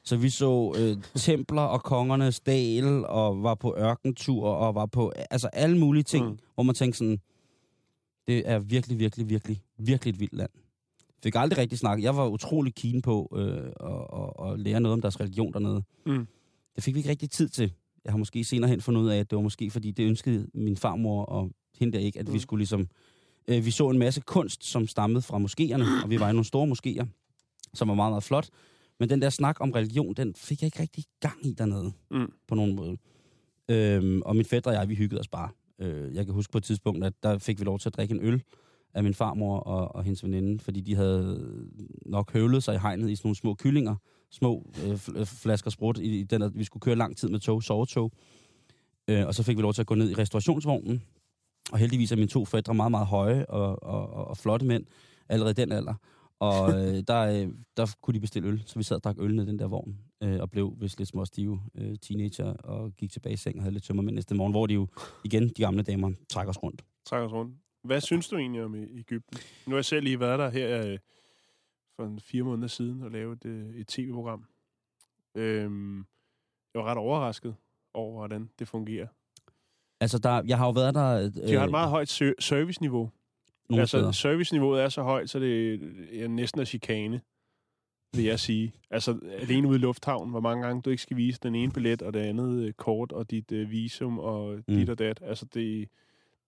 [0.09, 5.13] Så vi så øh, templer og kongernes dal, og var på ørkentur, og var på
[5.31, 6.39] altså alle mulige ting, Mm.
[6.55, 7.19] hvor man tænkte sådan,
[8.29, 10.51] det er virkelig, virkelig, virkelig, virkelig et vildt land.
[11.23, 12.05] Fik aldrig rigtig snakket.
[12.05, 15.83] Jeg var utrolig keen på øh, at, at, at lære noget om deres religion dernede.
[16.07, 16.27] Mm.
[16.77, 17.73] Det fik vi ikke rigtig tid til.
[18.05, 20.47] Jeg har måske senere hen fundet ud af, at det var måske, fordi det ønskede
[20.55, 22.35] min farmor og hende der ikke, at mm.
[22.35, 22.89] vi skulle ligesom...
[23.49, 26.45] Øh, vi så en masse kunst, som stammede fra moskéerne, og vi var i nogle
[26.45, 27.07] store moskéer,
[27.75, 28.49] som var meget, meget flot.
[29.01, 32.33] Men den der snak om religion, den fik jeg ikke rigtig gang i dernede, Mm.
[32.49, 32.97] på nogen måde.
[33.69, 35.49] Øhm, og min fætter og jeg, vi hyggede os bare.
[35.79, 38.15] Øh, jeg kan huske på et tidspunkt, at der fik vi lov til at drikke
[38.15, 38.43] en øl
[38.95, 41.51] af min farmor og, og hendes veninde, fordi de havde
[42.07, 43.97] nok høvlet sig i hegnet i sådan nogle små kyllinger,
[44.31, 47.39] små øh, fl- flasker sprut, i, i den, at vi skulle køre lang tid med
[47.41, 48.13] tog, sovetog.
[49.09, 51.03] Øh, og så fik vi lov til at gå ned i restaurationsvognen,
[51.73, 54.85] og heldigvis er mine to fædre meget, meget høje og, og, og, og flotte mænd,
[55.29, 55.95] allerede i den alder.
[56.41, 59.39] Og øh, der, øh, der kunne de bestille øl, så vi sad og drak øl
[59.39, 63.33] i den der vogn, øh, og blev vist lidt småstive øh, teenager, og gik tilbage
[63.33, 64.87] i seng og havde lidt tømmermænd næste morgen, hvor de jo
[65.25, 66.85] igen, de gamle damer, trækker os rundt.
[67.07, 67.55] Træk os rundt.
[67.85, 69.39] Hvad synes du egentlig om E- Ægypten?
[69.67, 70.99] Nu har jeg selv lige været der her øh,
[71.97, 74.45] for en fire måneder siden og lavet et, øh, et tv-program.
[75.35, 75.97] Øhm,
[76.75, 77.55] jeg var ret overrasket
[77.95, 79.07] over, hvordan det fungerer.
[80.01, 81.09] Altså, der, jeg har jo været der...
[81.15, 82.09] Øh, De har et meget højt
[82.39, 83.11] serviceniveau.
[83.69, 84.13] Nogle altså, steder.
[84.13, 85.75] serviceniveauet er så højt, så det
[86.23, 87.21] er næsten er chikane,
[88.17, 88.73] vil jeg sige.
[88.91, 92.03] Altså, alene ude i lufthavnen, hvor mange gange du ikke skal vise den ene billet,
[92.03, 94.77] og det andet øh, kort, og dit øh, visum, og mm.
[94.77, 95.21] dit og dat.
[95.23, 95.89] Altså, det,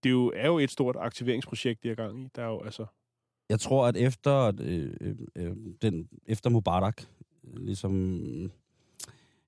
[0.03, 2.29] det er jo, er jo et stort aktiveringsprojekt, de har gang i.
[2.37, 2.87] Der er jo, altså...
[3.49, 7.03] Jeg tror, at efter, øh, øh, øh, den, efter Mubarak,
[7.45, 8.51] øh, ligesom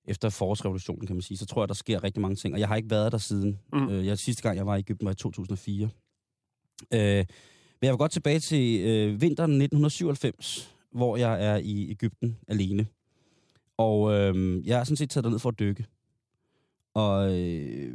[0.04, 2.54] efter forårsrevolutionen, kan man sige, så tror jeg, der sker rigtig mange ting.
[2.54, 3.58] Og jeg har ikke været der siden.
[3.72, 3.88] Mm.
[3.88, 5.90] Øh, jeg, sidste gang, jeg var i Ægypten, var i 2004.
[6.94, 7.24] Øh,
[7.82, 12.86] men jeg vil godt tilbage til øh, vinteren 1997, hvor jeg er i Ægypten alene.
[13.76, 15.86] Og øh, jeg er sådan set taget ned for at dykke.
[16.94, 17.94] Og øh,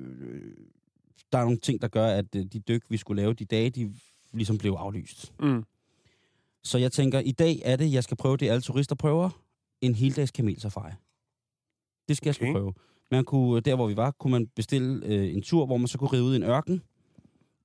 [1.31, 3.69] der er nogle ting, der gør, at øh, de dyk, vi skulle lave de dage,
[3.69, 3.93] de
[4.33, 5.33] ligesom blev aflyst.
[5.39, 5.63] Mm.
[6.63, 9.29] Så jeg tænker, i dag er det, jeg skal prøve det, alle turister prøver,
[9.81, 10.91] en heldags kamelsafari.
[12.07, 12.45] Det skal jeg Okay.
[12.45, 12.53] okay.
[12.59, 12.73] prøve.
[13.11, 15.97] Man kunne, der hvor vi var, kunne man bestille øh, en tur, hvor man så
[15.97, 16.81] kunne ride ud i en ørken,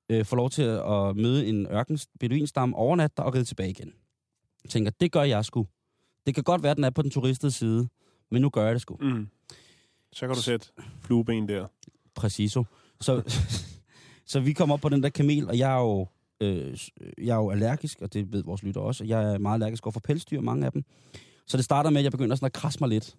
[0.08, 3.92] øh, få lov til at, møde en ørkens beduinstam, overnatte der og ride tilbage igen.
[4.64, 5.66] Jeg tænker, det gør jeg sgu.
[6.26, 7.88] Det kan godt være, at den er på den turistede side,
[8.30, 8.96] men nu gør jeg det sgu.
[9.00, 9.28] Mm.
[10.12, 10.66] Så kan du sætte
[11.00, 11.66] flueben der.
[12.14, 12.64] Præciso.
[13.00, 13.22] Så,
[14.32, 16.06] så vi kommer op på den der kamel, og jeg er jo,
[16.40, 16.78] øh,
[17.18, 19.04] jeg er jo allergisk, og det ved vores lytter også.
[19.04, 20.84] Jeg er meget allergisk over for pelsdyr, mange af dem.
[21.46, 23.16] Så det starter med, at jeg begynder sådan at krasse mig lidt.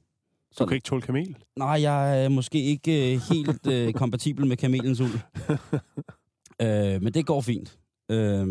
[0.60, 1.38] Du kan ikke tåle kamel.
[1.56, 5.20] Nej, jeg er måske ikke øh, helt øh, kompatibel med kamelens uld.
[6.62, 7.80] øh, men det går fint.
[8.10, 8.48] Øh,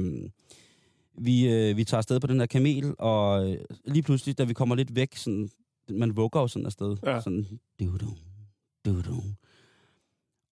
[1.18, 4.54] vi, øh, vi tager afsted på den her kamel, og øh, lige pludselig, da vi
[4.54, 5.48] kommer lidt væk, sådan,
[5.90, 6.96] man vugger jo sådan afsted.
[7.06, 7.20] Ja.
[7.20, 7.46] Sådan,
[7.80, 8.08] du, du,
[8.84, 9.22] du, du.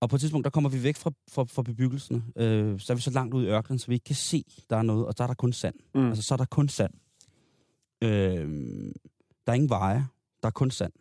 [0.01, 2.24] Og på et tidspunkt, der kommer vi væk fra, fra, fra bebyggelsen.
[2.36, 4.76] Øh, så er vi så langt ude i ørkenen, så vi ikke kan se, der
[4.76, 5.74] er noget, og der er der kun sand.
[5.94, 6.09] Mm.
[6.09, 6.94] Altså, så er der kun sand.
[8.03, 8.48] Øh,
[9.46, 10.07] der er ingen veje,
[10.42, 10.92] der er kun sand.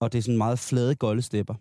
[0.00, 1.54] Og det er sådan meget flade goldestepper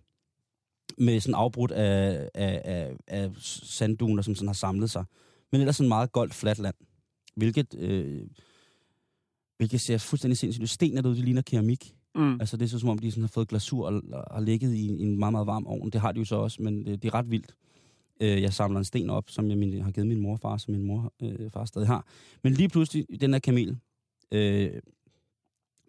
[0.97, 3.31] med sådan afbrudt af, af, af, af
[3.63, 5.05] sandduner, som sådan har samlet sig.
[5.51, 6.75] Men ellers sådan meget goldt fladt land.
[7.35, 8.21] Hvilket, øh,
[9.57, 10.67] hvilket ser fuldstændig sindssygt ud.
[10.67, 11.95] Stenene derude, de ligner keramik.
[12.15, 12.39] Mm.
[12.39, 14.73] Altså det er så som om, de sådan har fået glasur og, og har ligget
[14.73, 15.89] i, en meget, meget varm ovn.
[15.89, 17.55] Det har de jo så også, men det, det er ret vildt.
[18.21, 20.57] Øh, jeg samler en sten op, som jeg min, har givet min mor og far,
[20.57, 22.05] som min mor øh, far stadig har.
[22.43, 23.77] Men lige pludselig, den her kamel,
[24.31, 24.71] øh,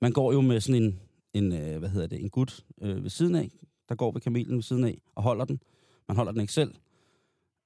[0.00, 1.00] man går jo med sådan en,
[1.34, 3.50] en øh, hvad hedder det, en gut øh, ved siden af,
[3.88, 5.62] der går ved kamelen ved siden af og holder den.
[6.08, 6.74] Man holder den ikke selv.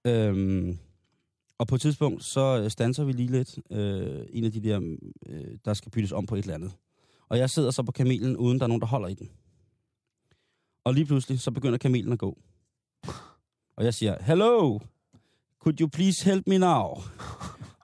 [0.07, 0.79] Øhm,
[1.59, 3.59] og på et tidspunkt, så øh, stanser vi lige lidt.
[3.71, 4.97] Øh, en af de der,
[5.27, 6.73] øh, der skal byttes om på et eller andet.
[7.29, 9.31] Og jeg sidder så på kamelen, uden der er nogen, der holder i den.
[10.85, 12.39] Og lige pludselig, så begynder kamelen at gå.
[13.77, 14.79] Og jeg siger, Hello!
[15.61, 17.03] Could you please help me now?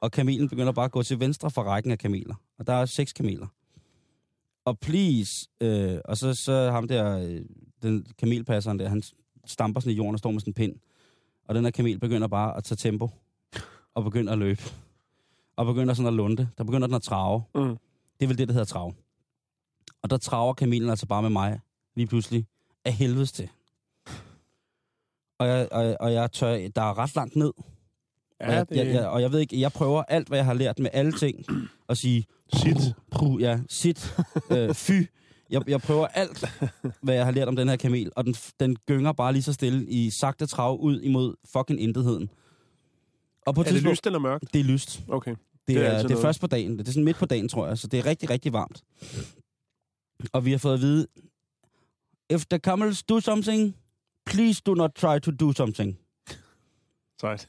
[0.00, 2.34] Og kamelen begynder bare at gå til venstre for rækken af kameler.
[2.58, 3.46] Og der er seks kameler.
[4.64, 7.40] Og please, øh, og så, så ham der, øh,
[7.82, 9.02] den kamelpasseren der, han
[9.46, 10.76] stamper sådan i jorden og står med sådan en pind.
[11.44, 13.10] Og den her kamel begynder bare at tage tempo.
[13.94, 14.62] Og begynder at løbe.
[15.56, 16.48] Og begynder sådan at lunde.
[16.58, 17.42] Der begynder den at trave.
[17.54, 17.76] Mm.
[18.20, 18.94] Det er vel det, der hedder trav.
[20.02, 21.60] Og der traver kamelen altså bare med mig
[21.94, 22.46] lige pludselig
[22.84, 23.48] af helvedes til.
[25.38, 27.52] Og jeg, og, og jeg tør, der er ret langt ned.
[28.42, 28.76] Og, Ja, jeg, det...
[28.76, 31.12] jeg, jeg, og jeg ved ikke, jeg prøver alt, hvad jeg har lært med alle
[31.12, 31.44] ting,
[31.88, 32.94] at sige, Sit.
[33.10, 34.16] Pru, ja, sit,
[34.50, 34.92] øh, fy.
[35.50, 36.44] Jeg, jeg prøver alt,
[37.02, 39.52] hvad jeg har lært om den her kamel, og den, den gynger bare lige så
[39.52, 42.30] stille i sagte trav ud imod fucking intetheden.
[43.46, 44.44] Og på Er det lyst eller mørkt?
[44.52, 45.02] Det er lyst.
[45.08, 45.30] Okay.
[45.30, 46.78] Det, Det er det er, det er først på dagen.
[46.78, 47.78] Det er sådan midt på dagen, tror jeg.
[47.78, 48.82] Så det er rigtig, rigtig varmt.
[50.32, 51.06] Og vi har fået at vide,
[52.30, 53.76] if the camels do something,
[54.26, 55.98] please do not try to do something.
[57.20, 57.48] Sejt.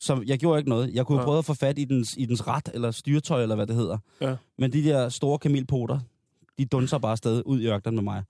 [0.00, 0.94] Så jeg gjorde ikke noget.
[0.94, 1.20] Jeg kunne Ja.
[1.22, 1.26] ja.
[1.26, 3.98] prøve at få fat i dens, i dens ret, eller styretøj, eller hvad det hedder.
[4.20, 4.36] Ja.
[4.58, 6.00] Men de der store kamelpoter,
[6.58, 8.22] de dunser bare afsted ud i ørkenen med mig.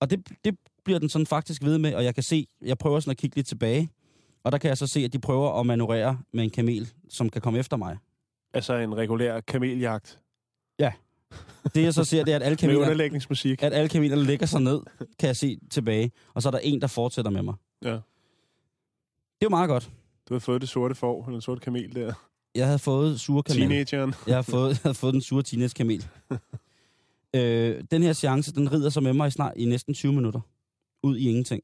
[0.00, 3.00] Og det, det bliver den sådan faktisk ved med, og jeg kan se, jeg prøver
[3.00, 3.90] sådan at kigge lidt tilbage,
[4.44, 7.30] og der kan jeg så se, at de prøver at manøvrere med en kamel, som
[7.30, 7.96] kan komme efter mig.
[8.54, 10.18] Altså en regulær kameljagt.
[11.74, 13.62] Det jeg så ser, det er, at alle Med kameler, underlægningsmusik.
[13.62, 14.80] at alle kameler lægger sig ned,
[15.18, 16.12] kan jeg se tilbage.
[16.34, 17.54] Og så er der en, der fortsætter med mig.
[17.84, 17.88] Ja.
[17.90, 17.96] Det
[19.40, 19.90] er jo meget godt.
[20.30, 22.12] Du har fået det sorte får, eller sorte kamel der.
[22.54, 23.60] Jeg havde fået sure kamel.
[23.60, 24.14] Teenageren.
[24.26, 26.06] Jeg har fået, jeg havde fået den sure teenage-kamel.
[27.36, 30.40] øh, den her seance, den rider så med mig i, snart, i næsten 20 minutter.
[31.02, 31.62] Ud i ingenting.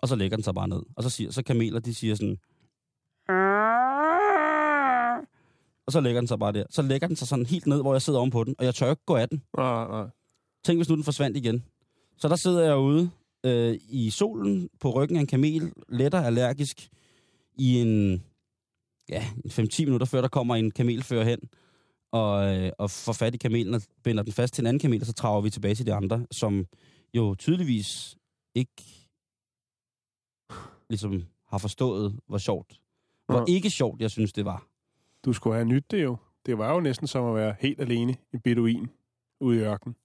[0.00, 0.82] Og så lægger den sig bare ned.
[0.96, 2.38] Og så, siger, så kameler, de siger sådan...
[5.86, 6.64] Og så lægger den sig bare der.
[6.70, 8.54] Så lægger den sig sådan helt ned, hvor jeg sidder ovenpå den.
[8.58, 9.42] Og jeg tør ikke gå af den.
[9.56, 10.06] Nej, nej.
[10.64, 11.64] Tænk, hvis nu den forsvandt igen.
[12.16, 13.10] Så der sidder jeg ude
[13.44, 16.90] øh, i solen på ryggen af en kamel, letter allergisk,
[17.56, 18.24] i en,
[19.08, 21.38] ja, en 5-10 minutter, før der kommer en kamelfører hen,
[22.12, 25.00] og, øh, og får fat i kamelen og binder den fast til en anden kamel,
[25.00, 26.66] og så traver vi tilbage til de andre, som
[27.14, 28.16] jo tydeligvis
[28.54, 28.82] ikke
[30.90, 32.80] ligesom har forstået, hvor sjovt.
[33.26, 33.44] Hvor Ja.
[33.54, 34.66] ikke sjovt, jeg synes, det var.
[35.24, 36.16] Du skulle have nyt det jo.
[36.46, 38.88] Det var jo næsten som at være helt alene i beduin
[39.40, 39.96] ude i ørkenen.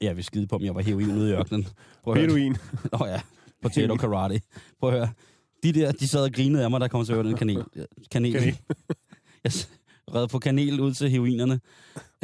[0.00, 1.66] Jeg vil skide på, om jeg var heroin ude i ørkenen.
[2.04, 2.56] Beduin.
[2.92, 3.20] Nå ja,
[3.62, 4.40] potato karate.
[4.80, 5.08] Prøv at høre.
[5.62, 7.64] De der, de sad og grinede af mig, der kom til høre den kanel.
[8.10, 8.32] Kanel.
[8.32, 8.58] Kanel.
[9.44, 9.70] jeg s-
[10.14, 11.60] red på kanel ud til heroinerne.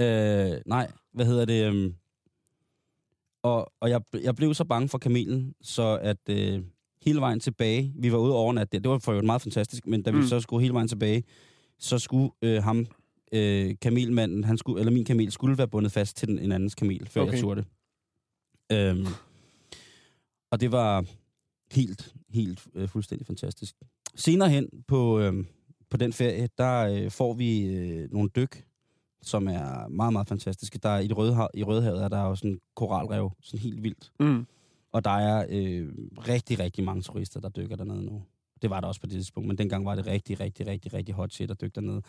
[0.00, 1.64] Øh, nej, hvad hedder det?
[1.66, 1.94] øhm,
[3.42, 6.62] og og jeg, jeg blev så bange for kamelen, så at øh,
[7.02, 10.02] hele vejen tilbage, vi var ude over nat, det, var for øvrigt meget fantastisk, men
[10.02, 10.26] da vi Mm.
[10.26, 11.24] så skulle hele vejen tilbage,
[11.78, 12.86] så skulle øh, ham,
[13.32, 16.74] øh, kamelmanden, han skulle, eller min kamel, skulle være bundet fast til den, en andens
[16.74, 17.20] kamel, før.
[17.22, 17.32] Okay.
[17.32, 17.64] jeg turde
[18.70, 18.76] det.
[18.76, 19.06] Øhm,
[20.50, 21.04] og det var
[21.72, 23.76] helt, helt øh, fuldstændig fantastisk.
[24.14, 25.44] Senere hen på, øh,
[25.90, 28.64] på den ferie, der øh, får vi øh, nogle dyk,
[29.22, 30.78] som er meget, meget fantastiske.
[30.78, 33.82] Der er, i, det Røde, I Rødehavet er der jo sådan en koralrev, sådan helt
[33.82, 34.12] vildt.
[34.20, 34.46] Mm.
[34.92, 35.88] Og der er øh,
[36.28, 38.22] rigtig, rigtig mange turister, der dykker dernede nu.
[38.62, 41.14] Det var der også på det tidspunkt, men dengang var det rigtig, rigtig, rigtig, rigtig
[41.14, 42.02] hot shit at dykke dernede.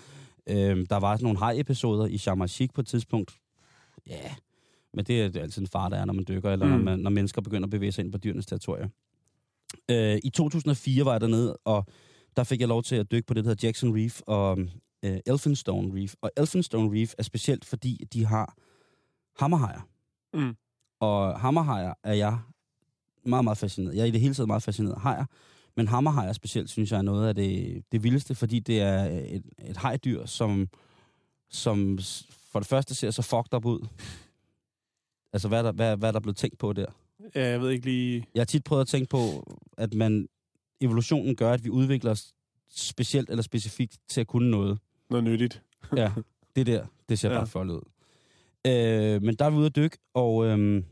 [0.48, 3.40] Øh, der var sådan nogle haj-episoder i Sharm el-Sheikh på et tidspunkt.
[4.08, 4.32] Ja, yeah.
[4.94, 6.72] men det er, det er altid en far, der er, når man dykker, eller mm.
[6.72, 8.88] når, man, når mennesker begynder at bevæge sig ind på dyrenes territorier.
[9.90, 11.86] Øh, I 2004 var jeg dernede, og
[12.36, 14.60] der fik jeg lov til at dykke på det, der hedder Jackson Reef og
[15.04, 16.14] øh, Elphinstone Reef.
[16.22, 18.56] Og Elphinstone Reef er specielt, fordi de har
[19.40, 19.88] hammerhajer.
[20.34, 20.56] Mm.
[21.00, 22.40] Og hammerhajer er jeg
[23.26, 23.96] meget, meget fascineret.
[23.96, 25.26] Jeg er i det hele taget meget fascineret af hajer.
[25.76, 29.44] Men hammerhajer specielt, synes jeg, er noget af det, det vildeste, fordi det er et,
[29.66, 30.68] et hajdyr, som,
[31.50, 32.00] som
[32.52, 33.88] for det første ser så fucked up ud.
[35.34, 36.86] Altså, hvad er der, hvad, hvad er der blevet tænkt på der?
[37.36, 38.26] Ja, jeg ved ikke lige...
[38.36, 40.28] Jeg har tit prøvet at tænke på, at man
[40.82, 42.34] evolutionen gør, at vi udvikler os
[42.70, 44.80] specielt eller specifikt til at kunne noget.
[45.10, 45.62] Noget nyttigt.
[45.98, 46.12] Ja,
[46.56, 47.38] det der, det ser Ja.
[47.38, 47.82] bare foldet ud.
[48.68, 50.84] Øh, men der er vi ude at dykke, og øhm,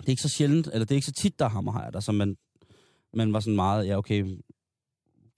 [0.00, 2.00] det er ikke så sjældent, eller det er ikke så tit, der er hammerhajer der,
[2.00, 2.36] så man,
[3.14, 4.36] man var sådan meget, ja okay,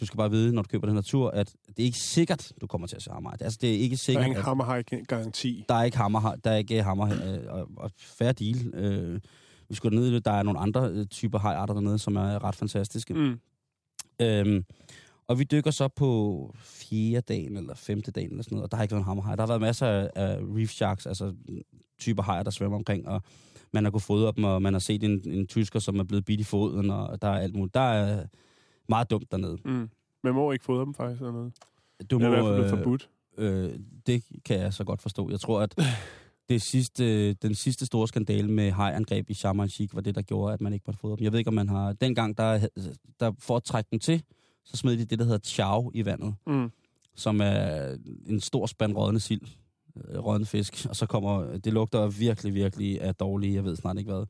[0.01, 2.53] du skal bare vide, når du køber den her tur, at det er ikke sikkert,
[2.61, 3.45] du kommer til at se hammerhajer.
[3.45, 5.65] Altså, det er ikke Der er sikkert, ingen hammerhaj-garanti.
[5.69, 8.75] der er ikke hammerhaj, der er ikke hammer, øh, og, og fair deal.
[8.75, 9.21] Øh,
[9.69, 13.15] vi skulle ned, der er nogle andre øh, typer hajarter dernede, som er ret fantastiske.
[13.15, 13.39] Mm.
[14.23, 14.65] Øhm,
[15.29, 18.77] og vi dykker så på fjerde dagen eller femte dagen eller sådan noget, og der
[18.77, 19.37] har ikke været en hammerhaj.
[19.37, 21.35] Der har været masser af, reef sharks, altså
[21.99, 23.23] typer hajer, der svømmer omkring, og
[23.73, 26.25] man har kunnet fodre dem, og man har set en, en tysker, som er blevet
[26.25, 27.75] bidt i foden, og der er alt muligt.
[27.75, 28.27] Der er
[28.89, 29.59] meget dumt dernede.
[29.65, 29.91] Mm.
[30.25, 31.53] Man må ikke fodre dem faktisk eller noget.
[32.11, 33.09] Du Det er i hvert må, fald blevet øh, forbudt.
[33.39, 35.31] øh, det kan jeg så godt forstå.
[35.31, 35.75] Jeg tror, at
[36.49, 40.53] det sidste, den sidste store skandale med hajangreb i Sharm el-Sheikh var det, der gjorde,
[40.53, 41.25] at man ikke måtte fodre dem.
[41.25, 41.93] Jeg ved ikke, om man har...
[41.93, 42.69] Dengang, der,
[43.21, 44.23] der for at trække dem til,
[44.65, 46.35] så smed de det, der hedder chow i vandet.
[46.47, 46.71] Mm.
[47.15, 47.97] som er
[48.27, 49.41] en stor spand rådne sild,
[49.97, 53.99] øh, rådne fisk, og så kommer, det lugter virkelig, virkelig af dårlige, jeg ved snart
[53.99, 54.27] ikke hvad.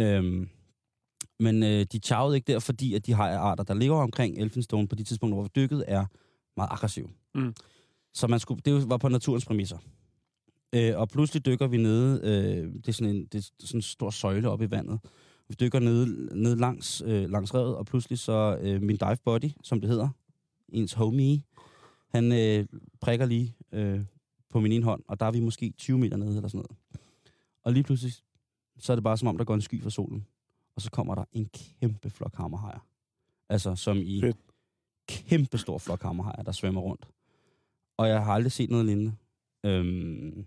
[0.00, 0.48] Øhm,
[1.40, 4.94] men øh, de charvede ikke der, fordi at de hajarter, der ligger omkring Elphinstone på
[4.94, 6.04] de tidspunkter, hvor vi dykkede, er
[6.56, 7.08] meget aggressive.
[7.34, 7.54] Mm.
[8.14, 9.78] Så man skulle, det var på naturens præmisser.
[10.74, 13.82] Øh, og pludselig dykker vi nede, øh, det, er sådan en, det er sådan en
[13.82, 15.00] stor søjle op i vandet.
[15.48, 19.50] Vi dykker nede, nede langs, øh, langs revet, og pludselig så øh, min dive body,
[19.62, 20.08] som det hedder,
[20.68, 21.42] ens homie,
[22.08, 22.66] han øh,
[23.00, 24.00] prikker lige øh,
[24.50, 27.04] på min ene hånd, og der er vi måske 20 meter nede eller sådan noget.
[27.62, 28.12] Og lige pludselig,
[28.78, 30.26] så er det bare som om, der går en sky fra solen.
[30.76, 31.50] Og så kommer der en
[31.80, 32.86] kæmpe flok hammerhajer.
[33.48, 34.36] Altså som i Fedt.
[35.08, 37.08] kæmpe stor flok hammerhajer, der svømmer rundt.
[37.96, 39.12] Og jeg har aldrig set noget lignende.
[39.64, 40.44] Øhm,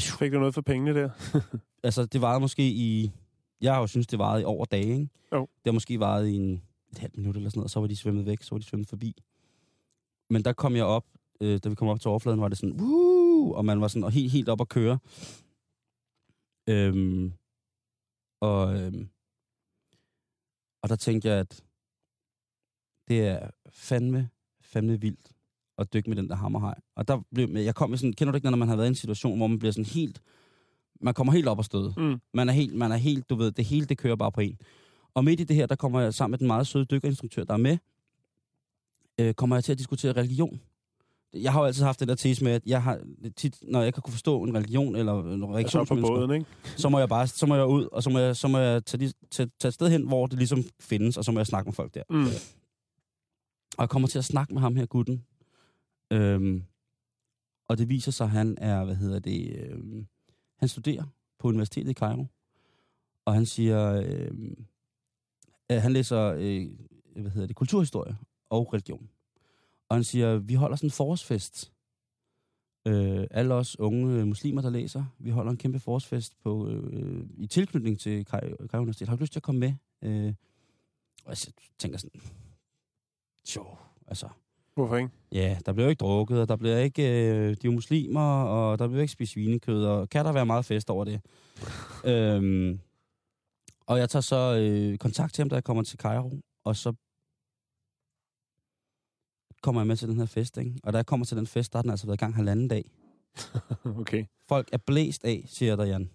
[0.00, 1.10] Fik du noget for pengene der?
[1.86, 3.12] altså, det varede måske i...
[3.60, 5.08] Jeg har jo synes det varede i over dage, ikke?
[5.32, 5.40] Jo.
[5.40, 6.62] Det har måske varet i en,
[6.92, 8.64] et halvt minut eller sådan noget, og så var de svømmet væk, så var de
[8.64, 9.22] svømmet forbi.
[10.30, 11.04] Men der kom jeg op,
[11.40, 13.52] øh, da vi kom op til overfladen, var det sådan, Woo!
[13.52, 14.98] og man var sådan og helt, helt op at køre.
[16.68, 17.32] Øhm,
[18.40, 19.08] og, øhm,
[20.82, 21.64] og der tænkte jeg, at
[23.08, 24.30] det er fandme,
[24.60, 25.32] fandme vildt
[25.78, 26.74] at dykke med den der hammerhaj.
[26.96, 28.88] Og der blev, jeg kom med sådan, kender du ikke, når man har været i
[28.88, 30.20] en situation, hvor man bliver sådan helt,
[31.00, 31.94] man kommer helt op og støde.
[31.96, 32.20] Mm.
[32.34, 34.58] Man er helt, man er helt, du ved, det hele, det kører bare på en.
[35.14, 37.52] Og midt i det her, der kommer jeg sammen med den meget søde dykkerinstruktør, der
[37.52, 37.78] er med,
[39.20, 40.60] øh, kommer jeg til at diskutere religion.
[41.34, 43.00] Jeg har jo altid haft den der tese med, at jeg har
[43.36, 45.78] tit, når jeg ikke kunne forstå en religion eller en Altså
[46.34, 46.46] ikke?
[46.76, 48.84] så må jeg bare, så må jeg ud, og så må jeg, så må jeg
[48.84, 51.68] tage, tage, tage et sted hen, hvor det ligesom findes, og så må jeg snakke
[51.68, 52.02] med folk der.
[52.10, 52.24] Mm.
[53.76, 55.24] Og jeg kommer til at snakke med ham her, gutten.
[56.10, 56.64] Øhm,
[57.68, 60.06] og det viser sig, at han er, hvad hedder det, øhm,
[60.56, 61.04] han studerer
[61.38, 62.26] på Universitetet i Cairo.
[63.24, 64.66] Og han siger, øhm,
[65.68, 66.66] at han læser, øh,
[67.16, 68.16] hvad hedder det, kulturhistorie
[68.50, 69.10] og religion.
[69.88, 71.72] Og han siger, vi holder sådan en forårsfest.
[72.86, 77.46] Øh, alle os unge muslimer, der læser, vi holder en kæmpe forårsfest på, øh, i
[77.46, 79.08] tilknytning til Cairo Cairo Universitet.
[79.08, 79.74] Har du lyst til at komme med?
[80.02, 80.34] Øh,
[81.24, 82.20] og jeg tænker sådan,
[83.56, 84.28] jo, altså,
[84.78, 85.10] Hvorfor ikke?
[85.32, 88.88] Ja, der bliver ikke drukket, og der bliver ikke, øh, de er muslimer, og der
[88.88, 91.20] bliver ikke spist svinekød, og kan der være meget fest over det?
[92.12, 92.80] øhm,
[93.86, 96.32] og jeg tager så øh, kontakt til ham, da jeg kommer til Cairo,
[96.64, 96.92] og så
[99.62, 100.74] kommer jeg med til den her fest, ikke?
[100.82, 102.68] Og da jeg kommer til den fest, der har den altså været i gang halvanden
[102.68, 102.90] dag.
[104.00, 104.24] okay.
[104.48, 106.10] Folk er blæst af, siger der, Jan.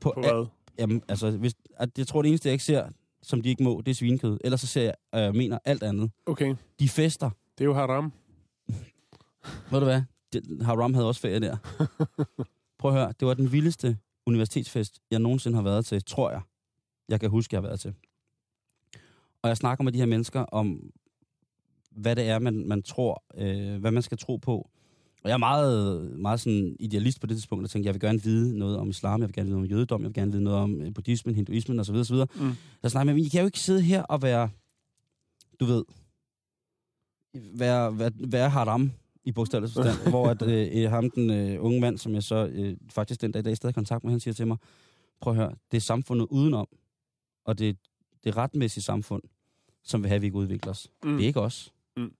[0.00, 0.46] På al- hvad?
[0.78, 2.88] Jamen, altså, hvis, at jeg tror, det eneste, jeg ikke ser,
[3.22, 4.38] som de ikke må, det er svinekød.
[4.44, 4.94] Ellers så ser jeg,
[5.28, 6.10] øh, mener alt andet.
[6.26, 6.54] Okay.
[6.80, 7.30] De fester.
[7.60, 8.12] Det er jo haram.
[9.70, 10.02] Ved du hvad?
[10.32, 11.56] det, Haram havde også ferie der.
[12.78, 16.40] Prøv at høre, det var den vildeste universitetsfest, jeg nogensinde har været til, tror jeg.
[17.08, 17.94] Jeg kan huske, jeg har været til.
[19.42, 20.90] Og jeg snakker med de her mennesker om,
[21.90, 24.70] hvad det er, man, man tror, øh, hvad man skal tro på.
[25.22, 28.22] Og jeg er meget, meget sådan idealist på det tidspunkt, og tænkte, jeg vil gerne
[28.22, 30.44] vide noget om islam, jeg vil gerne vide noget om jødedom, jeg vil gerne vide
[30.44, 31.94] noget om øh, buddhismen, hinduismen osv.
[31.94, 32.16] osv.
[32.16, 32.52] Mm.
[32.82, 34.50] Jeg snakker med, men I kan jo ikke sidde her og være,
[35.60, 35.84] du ved,
[37.34, 38.92] være, være, være haram
[39.24, 42.76] i bogstavelig forstand, hvor at, øh, ham, den øh, unge mand, som jeg så øh,
[42.88, 44.56] faktisk den dag i dag stadig i kontakt med, han siger til mig,
[45.20, 46.68] prøv at høre, det er samfundet udenom,
[47.44, 47.76] og det,
[48.24, 49.22] det retmæssige samfund,
[49.84, 50.90] som vil have, at vi ikke udvikler os.
[51.04, 51.16] Mm.
[51.16, 51.72] Det er ikke os.
[51.96, 52.12] Mm.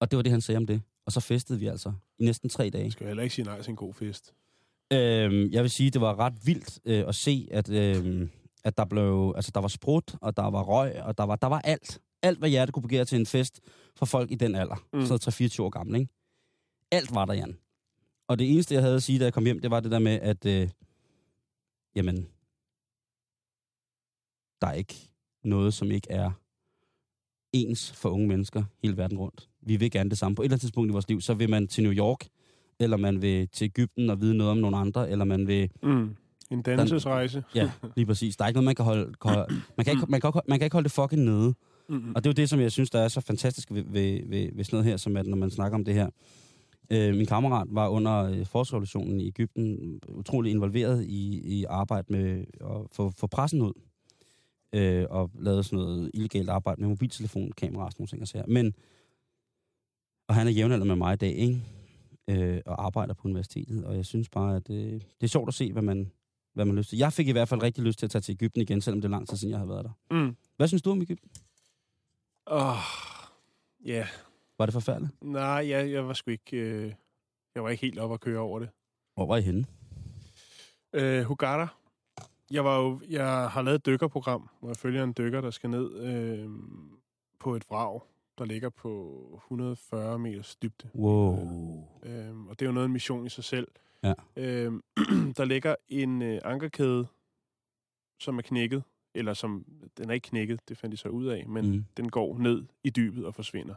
[0.00, 0.82] Og det var det, han sagde om det.
[1.06, 2.84] Og så festede vi altså i næsten tre dage.
[2.84, 4.34] Jeg skal heller ikke sige nej til en god fest.
[4.92, 8.28] Øhm, jeg vil sige, det var ret vildt øh, at se, at, øh,
[8.64, 11.46] at der blev, altså der var sprut, og der var røg, og der var, der
[11.46, 12.00] var alt.
[12.24, 13.60] Alt, hvad hjertet kunne begære til en fest
[13.96, 14.86] for folk i den alder.
[14.92, 15.06] Mm.
[15.06, 16.12] Så 3-24 år gammel, ikke?
[16.90, 17.56] Alt var der, Jan.
[18.28, 19.98] Og det eneste, jeg havde at sige, da jeg kom hjem, det var det der
[19.98, 20.68] med, at, øh,
[21.96, 22.26] jamen,
[24.60, 24.94] der er ikke
[25.44, 26.30] noget, som ikke er
[27.52, 29.48] ens for unge mennesker hele verden rundt.
[29.60, 30.34] Vi vil gerne det samme.
[30.36, 32.26] På et eller andet tidspunkt i vores liv, så vil man til New York,
[32.80, 35.70] eller man vil til Ægypten og vide noget om nogle andre, eller man vil...
[35.82, 36.16] Mm.
[36.50, 37.44] En dannelsesrejse.
[37.54, 38.36] Ja, lige præcis.
[38.36, 39.04] Der er ikke noget, man kan holde...
[39.22, 41.54] kan holde- Man kan, ikke, man, kan, man kan ikke holde det fucking nede.
[41.88, 42.12] Mm.
[42.14, 44.50] Og det er jo det, som jeg synes, der er så fantastisk ved, ved, ved,
[44.54, 46.10] ved sådan noget her, som at når man snakker om det her.
[46.90, 52.44] Øh, min kammerat var under øh, forårsrevolutionen i Ægypten utrolig involveret i, i arbejde med
[52.60, 53.72] at få, få pressen ud.
[54.74, 58.22] Øh, og lavede sådan noget illegalt arbejde med mobiltelefon, kamera og sådan nogle ting.
[58.22, 58.46] og sager.
[58.46, 58.74] Men,
[60.28, 61.62] og han er jævnalder med mig i dag, ikke?
[62.28, 63.84] Øh, og arbejder på universitetet.
[63.84, 66.10] Og jeg synes bare, at øh, det er sjovt at se, hvad man,
[66.54, 66.98] hvad man lyst til.
[66.98, 69.08] Jeg fik i hvert fald rigtig lyst til at tage til Ægypten igen, selvom det
[69.08, 70.16] er lang tid siden, jeg har været der.
[70.16, 70.36] Mm.
[70.56, 71.30] Hvad synes du om Ægypten?
[72.46, 72.76] Åh,
[73.84, 74.06] ja.
[74.58, 75.22] Var det forfærdeligt?
[75.22, 76.56] Nej, jeg, jeg var sgu ikke...
[76.56, 76.92] Øh,
[77.54, 78.68] jeg var ikke helt op at køre over det.
[79.14, 79.66] Hvor var I henne?
[80.92, 81.66] Øh, Hugata.
[82.50, 85.70] Jeg, var jo, jeg har lavet et dykkerprogram, hvor jeg følger en dykker, der skal
[85.70, 86.48] ned øh,
[87.40, 88.00] på et vrag,
[88.38, 90.90] der ligger på 140 meters dybde.
[90.94, 91.32] Wow.
[92.02, 93.68] Øh, og det er jo noget en mission i sig selv.
[94.02, 94.14] Ja.
[94.36, 94.72] Øh,
[95.38, 97.06] der ligger en øh, ankerkæde,
[98.20, 98.82] som er knækket.
[99.14, 99.64] Eller som,
[99.98, 101.84] den er ikke knækket, det fandt de så ud af, men Mm.
[101.96, 103.74] den går ned i dybet og forsvinder.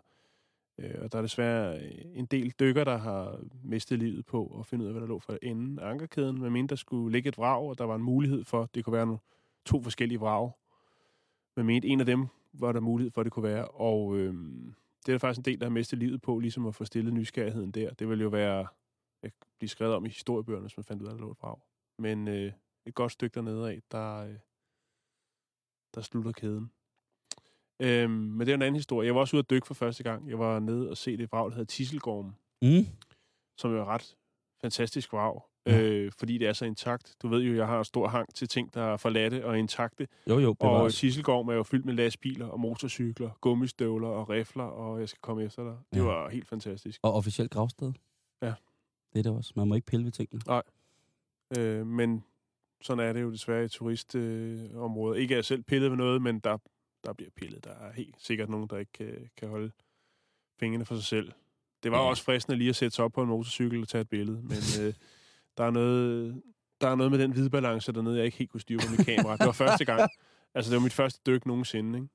[0.80, 4.66] Øh, og der er desværre øh, en del dykker, der har mistet livet på at
[4.66, 6.42] finde ud af, hvad der lå for enden af ankerkæden.
[6.42, 8.94] Men mente, der skulle ligge et vrag, og der var en mulighed for, det kunne
[8.94, 9.20] være nogle,
[9.66, 10.52] to forskellige vrag.
[11.56, 13.66] Men mente, en af dem var der mulighed for, at det kunne være.
[13.68, 14.34] Og øh,
[15.06, 17.14] det er der faktisk en del, der har mistet livet på, ligesom at få stillet
[17.14, 17.94] nysgerrigheden der.
[17.94, 18.68] Det ville jo være
[19.24, 21.38] at blive skrevet om i historiebøgerne, hvis man fandt ud af, at der lå et
[21.42, 21.58] vrag.
[22.00, 22.52] Men øh,
[22.86, 24.36] et godt stykke dernede af, der, øh,
[25.96, 26.72] der slutter kæden.
[27.80, 29.06] Øhm, men det er en anden historie.
[29.06, 30.30] Jeg var også ude at dykke for første gang.
[30.30, 32.86] Jeg var nede og se det vrag, der hedder Tisselgorm, Mm.
[33.58, 34.16] som jo er ret
[34.62, 35.82] fantastisk vrag, Ja.
[35.82, 37.16] øh, fordi det er så intakt.
[37.22, 40.08] Du ved jo, jeg har en stor hang til ting, der er forladte og intakte.
[40.30, 40.94] Jo, jo, Og.
[40.94, 45.44] Tisselgorm er jo fyldt med lastbiler og motorcykler, gummistøvler og rifler, og jeg skal komme
[45.44, 45.78] efter dig.
[45.94, 46.04] Det Ja.
[46.06, 47.00] var helt fantastisk.
[47.04, 47.94] Og officielt gravsted.
[48.42, 48.54] Ja.
[49.14, 49.54] Det er det også.
[49.56, 50.42] Man må ikke pille ved tingene.
[51.58, 52.24] Øh, men
[52.82, 55.16] sådan er det jo desværre i turistområdet.
[55.16, 56.58] Øh, ikke at jeg selv pillet ved noget, men der,
[57.04, 57.64] der bliver pillet.
[57.64, 59.72] Der er helt sikkert nogen, der ikke kan, kan holde
[60.60, 61.32] fingrene for sig selv.
[61.84, 62.10] Det var ja.
[62.10, 64.58] også fristende lige at sætte sig op på en motorcykel og tage et billede, men
[64.82, 64.94] øh,
[65.58, 66.42] der, er noget,
[66.82, 69.06] der er noget med den hvide balance dernede, jeg ikke helt kunne styre på mit
[69.06, 69.38] kamera.
[69.38, 70.10] Det var første gang.
[70.56, 72.10] Altså, det var mit første dyk nogensinde, ikke?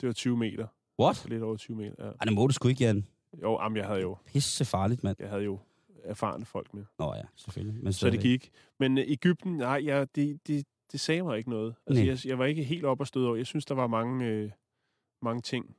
[0.00, 0.66] Det var 20 meter.
[1.00, 1.26] What?
[1.28, 2.04] Lidt over 20 meter, ja.
[2.04, 3.06] Ej, det må du sgu ikke, Jan.
[3.42, 5.16] Jo, jamen, jeg havde jo, Pisse farligt, mand.
[5.18, 5.58] jeg havde jo
[6.04, 6.84] erfarne folk med.
[6.98, 7.84] Nå ja, selvfølgelig.
[7.84, 8.50] Men Så det gik.
[8.78, 11.74] Men øh, Ægypten, nej, ja, det, det, det sagde mig ikke noget.
[11.86, 12.10] Altså, Nej.
[12.10, 13.36] jeg, jeg var ikke helt op og støde over.
[13.36, 14.50] Jeg synes, der var mange, øh,
[15.22, 15.76] mange ting,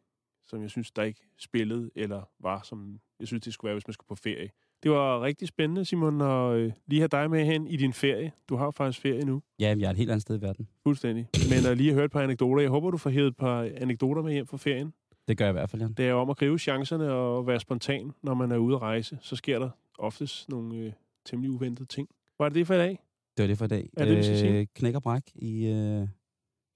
[0.48, 3.88] som jeg synes, der ikke spillede, eller var, som jeg synes, det skulle være, hvis
[3.88, 4.50] man skulle på ferie.
[4.84, 8.32] Det var rigtig spændende, Simon, at øh, lige have dig med hen i din ferie.
[8.50, 9.42] Du har jo faktisk ferie nu.
[9.60, 10.68] Ja, jeg er et helt andet sted i verden.
[10.84, 11.28] Fuldstændig.
[11.50, 12.62] Men at lige høre et par anekdoter.
[12.62, 14.94] Jeg håber, du får hævet et par anekdoter med hjem fra ferien.
[15.28, 15.94] Det gør jeg i hvert fald, Jan.
[15.94, 19.18] Det er om at gribe chancerne og være spontan, når man er ude at rejse.
[19.22, 20.92] Så sker der oftest nogle øh,
[21.26, 22.10] temmelig uventede ting.
[22.40, 23.00] Var det det for i dag?
[23.38, 23.90] Det var det for i dag.
[23.98, 24.66] Er det, vi skal sige?
[24.66, 26.08] knæk og bræk i øh,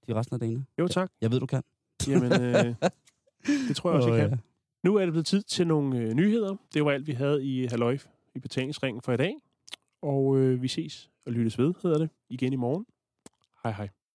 [0.06, 0.64] de resten af dagene.
[0.78, 1.10] Jo, tak.
[1.20, 1.62] Jeg ved, du kan.
[2.08, 2.64] Jamen, øh,
[3.68, 4.40] det tror jeg også, jeg Åh, kan.
[4.82, 6.56] Nu er det blevet tid til nogle øh, nyheder.
[6.74, 7.98] Det var alt, vi havde i Halløj
[8.34, 9.34] i betalingsringen for i dag.
[10.02, 12.86] Og øh, vi ses og lyttes ved, hedder det, igen i morgen.
[13.62, 13.88] Hej hej.